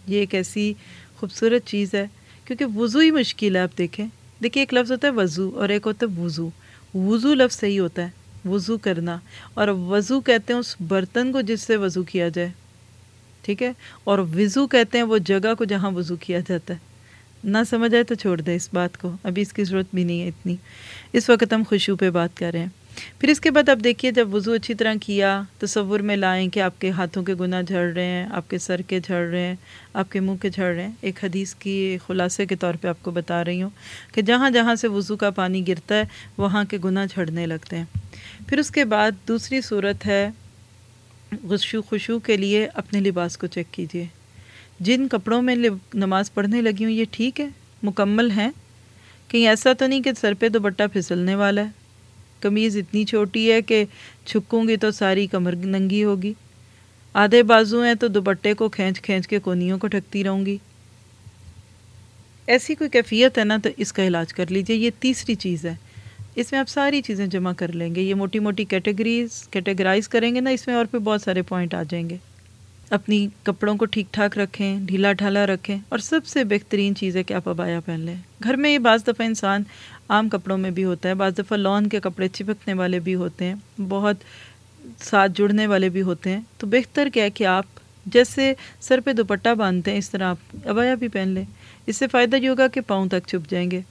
یہ 0.08 0.20
ایک 0.20 0.36
ایسی 0.36 0.74
خوبصورت 1.18 1.66
چیز 1.66 1.94
ہے، 1.94 2.08
کیونکہ 2.46 2.66
وضو 2.66 3.00
ہی 3.00 3.12
مشکل 3.12 3.56
ہے، 3.56 3.62
آپ 3.62 3.78
دیکھیں۔ 3.78 4.08
دیکھیے، 4.44 4.62
ایک 4.62 4.74
لفظ 4.74 4.92
ہوتا 4.92 5.08
ہے 5.08 5.14
وضو 5.14 5.52
اور 5.56 5.70
ایک 5.70 5.88
ہوتا 5.88 6.06
ہے 6.06 6.22
وضو۔ 6.22 6.50
وضو 6.96 7.34
لفظ 7.34 7.60
صحیح 7.60 7.80
ہوتا 7.80 8.08
ہے، 8.08 8.10
وضو 8.50 8.78
کرنا۔ 8.78 9.18
اور 9.54 9.68
وضو 9.68 10.22
کہتے 10.22 10.54
ہیں 10.54 10.60
اس 10.60 10.76
برتن 10.88 11.32
کو 11.32 11.42
جس 11.42 11.62
سے 11.62 11.78
وضو 11.78 12.04
کیا 12.04 12.30
جائے۔ 12.30 12.50
ٹھیک 13.42 13.64
ہے؟ 13.64 13.72
اور 14.04 14.20
وضو 14.20 14.68
کہتے 14.68 14.98
ہیں 14.98 15.06
وہ 15.06 15.18
جگہ 15.18 15.54
کو 15.58 15.66
جہاں 15.66 15.92
وضو 15.92 16.16
کیا 16.16 16.40
جاتا 16.40 16.74
ہے۔ 16.74 16.95
نہ 17.46 17.58
سمجھ 17.70 17.94
آئے 17.94 18.04
تو 18.04 18.16
چھوڑ 18.16 18.42
دیں 18.42 18.56
اس 18.56 18.70
بات 18.74 18.98
کو۔ 18.98 19.12
ابھی 19.24 19.42
اس 19.42 19.54
کی 19.54 19.64
ضرورت 19.64 19.86
بھی 19.94 20.04
نہیں 20.04 20.22
ہے 20.22 20.28
اتنی۔ 20.28 20.56
اس 21.14 21.30
وقت 21.30 21.54
ہم 21.54 21.64
خوشبو 21.70 21.96
پہ 21.96 22.10
بات 22.10 22.38
کر 22.38 22.52
رہے 22.52 22.60
ہیں۔ 22.60 22.68
پھر 23.20 23.30
اس 23.30 23.40
کے 23.40 23.52
بعد 23.52 23.70
آپ 23.70 23.78
دیکھیے 23.84 24.12
جب 24.12 24.36
وضو 24.36 24.52
اچھی 24.52 24.74
طرح 24.74 24.94
کیا، 25.02 25.42
تصور 25.58 26.00
میں 26.00 26.16
لائیں 26.16 26.50
کہ 26.50 26.60
آپ 26.60 26.82
کے 26.82 26.90
ہاتھوں 26.90 27.24
کے 27.24 27.34
گناہ 27.34 27.62
جھڑ 27.62 27.94
رہے 27.94 28.06
ہیں، 28.06 28.28
آپ 28.32 28.50
کے 28.50 28.58
سر 28.58 28.82
کے 28.82 29.00
جھڑ 29.00 29.30
رہے 29.30 29.40
ہیں، 29.40 29.56
آپ 29.94 30.12
کے 30.12 30.20
منہ 30.20 30.36
کے 30.42 30.50
جھڑ 30.50 30.76
رہے 30.76 30.84
ہیں۔ 30.84 30.92
ایک 31.02 31.24
حدیث 31.24 31.56
کی 31.56 31.98
خلاصے 32.08 32.46
کے 32.46 32.56
طور 32.56 32.74
پہ 32.82 32.88
آپ 32.88 32.98
کو 33.02 33.12
بتا 33.12 33.46
رہی 33.46 33.62
ہوں 33.62 33.70
کہ 34.14 34.22
جہاں 34.22 34.50
جہاں 34.50 34.76
سے 34.76 34.88
وضو 34.88 35.16
کا 35.16 35.30
پانی 35.30 35.68
گرتا 35.68 35.96
ہے، 35.96 36.04
وہاں 36.38 36.64
کے 36.64 36.78
گناہ 36.86 37.06
جھڑنے 37.06 37.46
لگتے 37.46 37.78
ہیں۔ 37.78 37.86
پھر 38.48 38.58
اس 38.58 38.72
کے 38.72 38.86
بعد 38.86 39.12
دوسری 39.28 39.62
صورت 39.62 40.06
ہے 40.06 40.30
غشو 41.44 41.82
خوشو 41.82 42.20
کے 42.20 42.38
لیے 42.38 42.68
اپنے 42.74 43.00
لباس 43.00 43.38
کو 43.38 43.48
چیک 43.48 43.68
کیجیے 43.72 44.06
جن 44.80 45.08
کپڑوں 45.08 45.42
میں 45.42 45.56
نماز 45.94 46.34
پڑھنے 46.34 46.62
لگی 46.62 46.84
ہوں، 46.84 46.92
یہ 46.92 47.06
ٹھیک 47.12 47.42
ہے، 47.42 47.48
مکمل 47.84 48.32
ہیں۔ 48.32 48.52
کہیں 49.28 49.48
ایسا 49.48 49.74
تو 49.74 49.88
نہیں 49.88 50.02
کہ 50.02 50.12
سر 50.22 50.34
پہ 50.34 50.50
دوپٹہ 50.50 50.84
پھسلنے 50.94 51.36
والا 51.36 51.62
ہے۔ 51.62 51.70
کمیز 52.40 52.78
اتنی 52.78 53.06
چھوٹی 53.06 53.52
ہے 53.52 53.62
کہ 53.62 53.86
چھکوں 54.26 54.68
گی 54.68 54.78
تو 54.78 54.92
ساری 54.92 55.28
کمر 55.28 55.56
ننگی 55.56 56.04
ہوگی۔ 56.04 56.34
آدھے 57.14 57.44
بازو 57.44 57.84
ہیں 57.84 57.94
تو 57.94 58.08
دوپٹے 58.08 58.54
کو 58.54 58.70
کھینچ 58.70 59.02
کھینچ 59.02 59.28
کے 59.28 59.40
کونیوں 59.40 59.78
کو 59.78 59.88
ٹھکتی 59.88 60.24
رہوں 60.24 60.46
گی۔ 60.46 60.58
ایسی 62.48 62.76
کوئی 62.76 62.90
کیفیت 62.90 63.38
ہے 63.38 63.44
نا 63.44 63.58
تو 63.64 63.70
اس 63.78 63.94
کا 63.94 64.08
علاج 64.08 64.34
کر 64.34 64.46
لیجیے، 64.50 64.76
یہ 64.76 64.90
تیسری 65.00 65.36
چیز 65.36 65.66
ہے۔ 65.66 65.76
اس 66.36 66.52
میں 66.52 66.60
آپ 66.60 66.70
ساری 66.70 67.02
چیزیں 67.02 67.28
جمع 67.28 67.52
کر 67.58 67.72
لیں 67.72 67.96
گے۔ 67.96 68.02
یہ 68.02 68.16
موٹی 68.16 68.40
موٹی 68.40 68.66
کیٹیگریز 68.66 69.48
کیٹیگرائز 69.48 70.08
کریں 70.08 70.36
گے 70.36 70.40
نا، 70.40 70.50
اس 70.50 70.68
میں 70.68 70.76
اور 70.76 70.86
پہ 70.92 70.98
بہت 70.98 71.22
سارے 71.22 71.42
پوائنٹ 71.42 71.74
آ 71.74 71.84
جائیں 71.84 72.10
گے۔ 72.10 72.18
اپنی 72.90 73.28
کپڑوں 73.44 73.76
کو 73.78 73.86
ٹھیک 73.86 74.08
ٹھاک 74.12 74.38
رکھیں، 74.38 74.80
ڈھیلا 74.80 75.12
ڈھالا 75.14 75.46
رکھیں 75.48 75.78
اور 75.90 76.00
سب 76.00 76.26
سے 76.26 76.44
بہترین 76.44 76.96
چیز 76.96 77.16
ہے 77.18 77.24
کہ 77.24 77.34
آپ 77.34 77.50
ابایا 77.50 77.80
پہن 77.80 78.00
لیں۔ 78.00 78.16
گھر 78.44 78.54
میں 78.54 78.74
یہ 78.74 78.80
بعض 78.80 79.02
دفعہ 79.08 79.26
انسان 79.26 79.64
عام 80.10 80.30
کپڑوں 80.30 80.58
میں 80.58 80.72
بھی 80.72 80.84
ہوتا 80.84 81.10
ہے، 81.10 81.14
بعض 81.14 81.38
دفعہ 81.38 81.58
لون 81.58 81.88
کے 81.90 82.00
کپڑے 82.00 82.28
چپکنے 82.28 82.74
والے 82.74 83.00
بھی 83.00 83.16
ہوتے 83.16 83.46
ہیں، 83.46 83.82
بہت 83.90 84.16
ساتھ 85.04 85.32
جڑنے 85.36 85.68
والے 85.68 85.90
بھی 85.90 86.02
ہوتے 86.02 86.30
ہیں۔ 86.30 86.42
تو 86.58 86.68
بہتر 86.68 87.08
کیا 87.14 87.24
ہے 87.24 87.30
کہ 87.30 87.46
آپ 87.46 87.66
جیسے 88.06 88.54
سر 88.82 89.00
پہ 89.00 89.14
دوپٹہ 89.14 89.54
باندھتے 89.56 89.92
ہیں، 89.92 89.98
اس 89.98 90.10
طرح 90.10 90.30
آپ 90.30 90.56
ابایا 90.66 90.96
بھی 90.96 91.08
پہن 91.08 91.28
لیں۔ 91.28 91.44
اس 91.86 91.98
سے 91.98 92.08
فائدہ 92.08 92.36
یہ 92.36 92.50
ہوگا 92.50 92.68
کہ 92.68 92.82
پاؤں 92.82 93.08
تک 93.08 93.28
چھپ 93.28 93.50
جائیں 93.50 93.72
گے، 93.72 93.82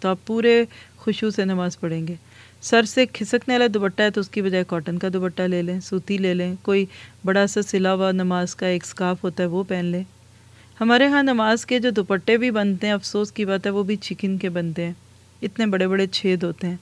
تو 0.00 0.08
آپ 0.08 0.18
پورے 0.26 0.64
خوشو 0.96 1.30
سے 1.30 1.44
نماز 1.44 1.80
پڑھیں 1.80 2.06
گے۔ 2.06 2.14
سر 2.62 2.82
سے 2.82 3.06
کھسکنے 3.06 3.54
والا 3.54 3.64
دوپٹہ 3.74 4.02
ہے 4.02 4.10
تو 4.10 4.20
اس 4.20 4.28
کی 4.28 4.42
بجائے 4.42 4.64
کاٹن 4.66 4.98
کا 4.98 5.08
دوپٹہ 5.12 5.42
لے 5.42 5.62
لیں، 5.62 5.80
سوتی 5.80 6.18
لے 6.18 6.34
لیں۔ 6.34 6.54
کوئی 6.62 6.86
بڑا 7.24 7.46
سا 7.46 7.62
سلا 7.62 7.94
ہوا 7.94 8.12
نماز 8.12 8.54
کا 8.54 8.66
ایک 8.66 8.84
اسکارف 8.84 9.24
ہوتا 9.24 9.42
ہے 9.42 9.48
وہ 9.48 9.64
پہن 9.68 9.84
لیں۔ 9.84 10.04
ہمارے 10.80 11.06
ہاں 11.06 11.22
نماز 11.22 11.66
کے 11.66 11.78
جو 11.78 11.90
دوپٹے 11.90 12.36
بھی 12.36 12.50
بنتے 12.50 12.86
ہیں، 12.86 12.94
افسوس 12.94 13.32
کی 13.32 13.44
بات 13.44 13.66
ہے، 13.66 13.70
وہ 13.70 13.82
بھی 13.82 13.96
چکن 13.96 14.38
کے 14.38 14.48
بنتے 14.48 14.84
ہیں۔ 14.84 14.92
اتنے 15.42 15.66
بڑے 15.66 15.88
بڑے 15.88 16.06
چھید 16.06 16.42
ہوتے 16.42 16.66
ہیں۔ 16.66 16.76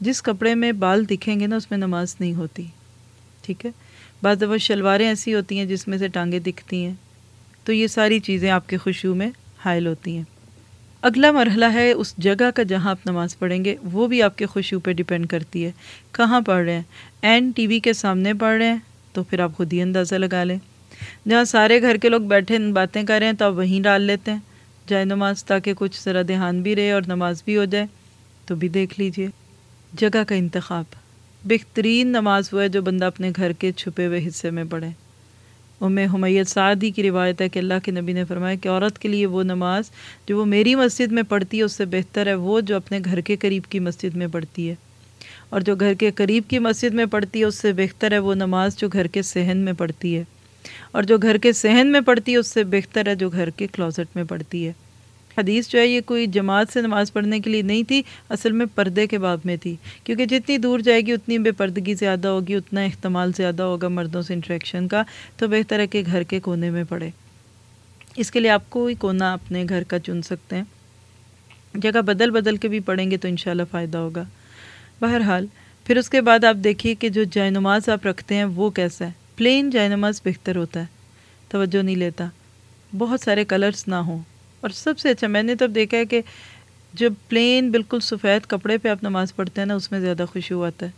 جس 0.00 0.22
کپڑے 0.22 0.54
میں 0.54 0.72
بال 0.72 1.08
دکھیں 1.08 1.40
گے 1.40 1.46
نا، 1.46 1.56
اس 1.56 1.70
میں 1.70 1.78
نماز 1.78 2.16
نہیں 2.20 2.34
ہوتی۔ 2.34 2.64
ٹھیک 3.42 3.66
ہے؟ 3.66 3.70
بعض 4.22 4.36
دفعہ 4.36 4.56
شلواریں 4.56 5.08
ایسی 5.08 5.34
ہوتی 5.34 5.58
ہیں 5.58 5.66
جس 5.66 5.88
میں 5.88 5.98
سے 5.98 6.08
ٹانگیں 6.08 6.38
دکھتی 6.38 6.84
ہیں۔ 6.84 6.94
تو 7.64 7.72
یہ 7.72 7.86
ساری 7.86 8.20
چیزیں 8.20 8.50
آپ 8.50 8.68
کے 8.68 8.76
خوشبو 8.76 9.14
میں 9.14 9.30
حائل 9.64 9.86
ہوتی 9.86 10.16
ہیں۔ 10.16 10.35
اگلا 11.06 11.30
مرحلہ 11.30 11.64
ہے 11.64 11.92
اس 11.92 12.14
جگہ 12.18 12.50
کا 12.54 12.62
جہاں 12.62 12.90
آپ 12.90 13.06
نماز 13.06 13.38
پڑھیں 13.38 13.64
گے، 13.64 13.76
وہ 13.82 14.06
بھی 14.06 14.22
آپ 14.22 14.38
کے 14.38 14.46
خوشبو 14.46 14.80
پہ 14.80 14.92
ڈپینڈ 14.92 15.26
کرتی 15.26 15.64
ہے۔ 15.64 15.72
کہاں 16.12 16.40
پڑھ 16.40 16.64
رہے 16.64 16.74
ہیں؟ 16.74 16.82
این 17.22 17.50
ٹی 17.50 17.66
وی 17.66 17.80
کے 17.80 17.92
سامنے 17.92 18.34
پڑھ 18.34 18.58
رہے 18.58 18.68
ہیں، 18.68 18.76
تو 19.12 19.22
پھر 19.22 19.40
آپ 19.40 19.56
خود 19.56 19.72
ہی 19.72 19.82
اندازہ 19.82 20.14
لگا 20.14 20.44
لیں۔ 20.44 20.58
جہاں 21.28 21.44
سارے 21.44 21.82
گھر 21.82 21.96
کے 21.96 22.08
لوگ 22.08 22.20
بیٹھے 22.20 22.58
باتیں 22.58 23.02
کر 23.02 23.16
رہے 23.18 23.26
ہیں، 23.26 23.32
تو 23.32 23.44
آپ 23.44 23.52
وہیں 23.52 23.82
ڈال 23.82 24.02
لیتے 24.02 24.30
ہیں۔ 24.30 24.38
جائے 24.88 25.04
نماز 25.04 25.44
تاکہ 25.44 25.72
کچھ 25.76 26.02
ذرا 26.04 26.22
دھیان 26.28 26.62
بھی 26.62 26.76
رہے 26.76 26.92
اور 26.92 27.02
نماز 27.06 27.42
بھی 27.44 27.56
ہو 27.56 27.64
جائے، 27.64 27.86
تو 28.46 28.54
بھی 28.54 28.68
دیکھ 28.68 29.00
لیجیے۔ 29.00 29.28
جگہ 29.92 30.24
کا 30.28 30.34
انتخاب۔ 30.34 30.84
بہترین 31.44 32.08
نماز 32.08 32.48
وہ 32.52 32.62
ہے 32.62 32.68
جو 32.68 32.82
بندہ 32.82 33.04
اپنے 33.04 33.30
گھر 33.36 33.52
کے 33.52 33.72
چھپے 33.72 34.06
ہوئے 34.06 34.28
حصے 34.28 34.50
میں 34.50 34.64
پڑھے۔ 34.70 34.88
ام 35.80 35.98
حمیت 35.98 36.48
سعدی 36.48 36.90
کی 36.90 37.02
روایت 37.02 37.40
ہے 37.40 37.48
کہ 37.48 37.58
اللہ 37.58 37.74
کے 37.84 37.90
نبی 37.90 38.12
نے 38.12 38.24
فرمایا 38.24 38.54
کہ 38.54 38.68
عورت 38.68 38.98
کے 38.98 39.08
لیے 39.08 39.26
وہ 39.26 39.42
نماز 39.42 39.84
جو 40.26 40.38
وہ 40.38 40.44
میری 40.44 40.74
مسجد 40.74 41.12
میں 41.12 41.22
پڑھتی 41.22 41.58
ہے، 41.58 41.62
اس 41.62 41.72
سے 41.72 41.84
بہتر 41.84 42.26
ہے 42.26 42.34
وہ 42.34 42.60
جو 42.60 42.76
اپنے 42.76 43.00
گھر 43.04 43.20
کے 43.20 43.36
قریب 43.36 43.62
کی 43.68 43.78
مسجد 43.78 44.16
میں 44.16 44.26
پڑھتی 44.32 44.70
ہے۔ 44.70 44.74
اور 45.48 45.60
جو 45.60 45.76
گھر 45.76 45.94
کے 45.94 46.10
قریب 46.10 46.42
کی 46.48 46.58
مسجد 46.58 46.94
میں 46.94 47.06
پڑھتی 47.06 47.40
ہے، 47.40 47.44
اس 47.44 47.54
سے 47.54 47.72
بہتر 47.72 48.12
ہے 48.12 48.18
وہ 48.18 48.34
نماز 48.34 48.76
جو 48.76 48.88
گھر 48.88 49.06
کے 49.06 49.22
صحن 49.22 49.56
میں 49.56 49.72
پڑھتی 49.72 50.16
ہے۔ 50.16 50.24
اور 50.92 51.02
جو 51.02 51.18
گھر 51.18 51.38
کے 51.38 51.52
صحن 51.52 51.92
میں 51.92 52.00
پڑھتی 52.00 52.32
ہے، 52.32 52.36
اس 52.36 52.46
سے 52.46 52.64
بہتر 52.64 53.06
ہے 53.06 53.14
جو 53.14 53.30
گھر 53.30 53.50
کے 53.50 53.66
کلازٹ 53.66 54.16
میں 54.16 54.24
پڑھتی 54.24 54.66
ہے۔ 54.66 54.72
حدیث 55.38 55.68
جو 55.68 55.78
ہے 55.78 55.86
یہ 55.86 56.00
کوئی 56.00 56.26
جماعت 56.26 56.72
سے 56.72 56.80
نماز 56.80 57.12
پڑھنے 57.12 57.40
کے 57.40 57.50
لیے 57.50 57.62
نہیں 57.62 57.82
تھی، 57.82 58.02
اصل 58.28 58.52
میں 58.52 58.66
پردے 58.74 59.06
کے 59.06 59.18
باب 59.18 59.38
میں 59.44 59.56
تھی۔ 59.56 59.76
کیونکہ 60.04 60.26
جتنی 60.26 60.58
دور 60.58 60.78
جائے 60.78 61.00
گی، 61.00 61.12
اتنی 61.12 61.38
بے 61.38 61.52
پردگی 61.52 61.94
زیادہ 61.94 62.28
ہوگی، 62.28 62.54
اتنا 62.54 62.80
احتمال 62.80 63.32
زیادہ 63.36 63.62
ہوگا 63.62 63.88
مردوں 63.88 64.22
سے 64.22 64.34
انٹریکشن 64.34 64.88
کا، 64.88 65.02
تو 65.36 65.48
بہتر 65.48 65.78
ہے 65.78 65.86
کہ 65.86 66.02
گھر 66.06 66.22
کے 66.22 66.40
کونے 66.40 66.70
میں 66.70 66.84
پڑھے 66.88 67.10
اس 68.16 68.30
کے 68.30 68.40
لیے 68.40 68.50
آپ 68.50 68.70
کوئی 68.70 68.94
کونا 68.94 69.32
اپنے 69.32 69.64
گھر 69.68 69.82
کا 69.82 69.98
چن 69.98 70.22
سکتے 70.22 70.56
ہیں۔ 70.56 70.64
جگہ 71.74 72.00
بدل 72.00 72.30
بدل 72.30 72.56
کے 72.56 72.68
بھی 72.68 72.80
پڑھیں 72.80 73.10
گے 73.10 73.16
تو 73.16 73.28
انشاءاللہ 73.28 73.62
فائدہ 73.70 73.98
ہوگا۔ 73.98 74.24
بہرحال، 75.00 75.46
پھر 75.84 75.96
اس 75.96 76.08
کے 76.08 76.20
بعد 76.20 76.44
آپ 76.44 76.56
دیکھیے 76.64 76.94
کہ 76.94 77.08
جو 77.08 77.24
جائے 77.24 77.50
نماز 77.50 77.88
آپ 77.88 78.06
رکھتے 78.06 78.34
ہیں، 78.34 78.44
وہ 78.44 78.70
کیسا 78.70 79.06
ہے۔ 79.06 79.10
پلین 79.36 79.70
جائے 79.70 79.88
نماز 79.88 80.20
بہتر 80.24 80.56
ہوتا 80.56 80.80
ہے۔ 80.80 80.84
توجہ 81.48 81.82
نہیں 81.82 81.96
لیتا۔ 81.96 82.26
بہت 82.98 83.20
سارے 83.20 83.44
کلرز 83.44 83.84
نہ 83.86 83.94
ہوں۔ 83.94 84.18
اور 84.66 84.72
سب 84.74 84.98
سے 84.98 85.08
اچھا 85.08 85.26
میں 85.26 85.42
نے 85.42 85.54
تب 85.54 85.74
دیکھا 85.74 85.96
ہے 85.96 86.04
کہ 86.04 86.20
جب 86.92 87.12
پلین 87.28 87.70
بالکل 87.70 88.00
سفید 88.00 88.46
کپڑے 88.46 88.78
پہ 88.78 88.88
آپ 88.88 89.02
نماز 89.02 89.36
پڑھتے 89.36 89.60
ہیں 89.60 89.66
نا، 89.66 89.74
اس 89.74 89.92
میں 89.92 90.00
زیادہ 90.00 90.24
خوشبو 90.32 90.64
آتا 90.64 90.86
ہے۔ 90.86 90.90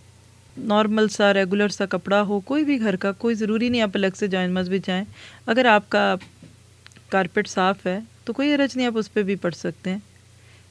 نارمل 0.58 1.08
سا 1.08 1.34
ریگولر 1.34 1.68
سا 1.68 1.86
کپڑا 1.86 2.22
ہو، 2.22 2.40
کوئی 2.40 2.64
بھی 2.64 2.80
گھر 2.80 2.96
کا، 2.96 3.12
کوئی 3.12 3.34
ضروری 3.34 3.68
نہیں 3.68 3.82
آپ 3.82 3.90
الگ 3.94 4.06
سے 4.16 4.26
جائیں، 4.26 4.48
نماز 4.48 4.68
بھی 4.68 4.78
جائیں۔ 4.78 5.04
اگر 5.46 5.64
آپ 5.64 5.90
کا 5.90 6.14
کارپیٹ 7.08 7.48
صاف 7.48 7.86
ہے، 7.86 7.98
تو 8.24 8.32
کوئی 8.32 8.54
عرض 8.54 8.76
نہیں، 8.76 8.86
آپ 8.86 8.98
اس 8.98 9.12
پہ 9.12 9.22
بھی 9.22 9.34
پڑھ 9.34 9.54
سکتے 9.54 9.90
ہیں۔ 9.90 9.98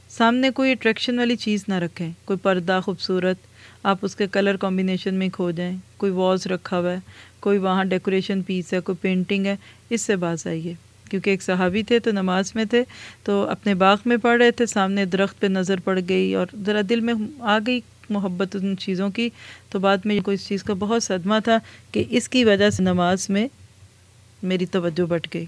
سامنے 0.09 0.49
کوئی 0.49 0.71
اٹریکشن 0.71 1.19
والی 1.19 1.35
چیز 1.35 1.65
نہ 1.67 1.73
رکھیں۔ 1.73 2.11
کوئی 2.25 2.39
پردہ 2.39 2.79
خوبصورت، 2.85 3.37
آپ 3.83 3.97
اس 4.01 4.15
کے 4.15 4.27
کلر 4.27 4.57
کمبینیشن 4.57 5.15
میں 5.15 5.29
کھو 5.29 5.51
جائیں۔ 5.51 5.77
کوئی 5.97 6.11
واز 6.11 6.47
رکھا 6.47 6.79
ہوا 6.79 6.91
ہے، 6.91 6.97
کوئی 7.39 7.57
وہاں 7.57 7.85
ڈیکوریشن 7.85 8.41
پیس 8.41 8.73
ہے، 8.73 8.79
کوئی 8.79 8.95
پینٹنگ 9.01 9.45
ہے، 9.45 9.55
اس 9.89 10.01
سے 10.01 10.15
باز 10.15 10.47
آئیے۔ 10.47 10.86
کیونکہ 11.09 11.29
ایک 11.29 11.43
صحابی 11.43 11.83
تھے 11.83 11.99
تو 11.99 12.11
نماز 12.11 12.51
میں 12.55 12.65
تھے، 12.65 12.83
تو 13.23 13.45
اپنے 13.49 13.73
باغ 13.73 13.97
میں 14.05 14.17
پڑھ 14.17 14.41
رہے 14.41 14.51
تھے، 14.51 14.65
سامنے 14.65 15.05
درخت 15.05 15.39
پہ 15.39 15.47
نظر 15.47 15.79
پڑ 15.79 15.99
گئی 16.09 16.35
اور 16.35 16.47
ذرا 16.65 16.81
دل 16.89 16.99
میں 16.99 17.13
آ 17.39 17.59
گئی 17.67 17.79
محبت 18.09 18.55
ان 18.55 18.77
چیزوں 18.77 19.09
کی۔ 19.09 19.29
تو 19.69 19.79
بعد 19.79 19.97
میں 20.05 20.19
کوئی 20.19 20.37
چیز 20.37 20.63
کا 20.63 20.73
بہت 20.79 21.03
صدمہ 21.03 21.35
تھا 21.43 21.57
کہ 21.91 22.03
اس 22.09 22.29
کی 22.29 22.43
وجہ 22.43 22.69
سے 22.69 22.83
نماز 22.83 23.29
میں 23.29 23.47
میری 24.43 24.65
توجہ 24.65 25.05
بٹ 25.05 25.27
گئی۔ 25.33 25.45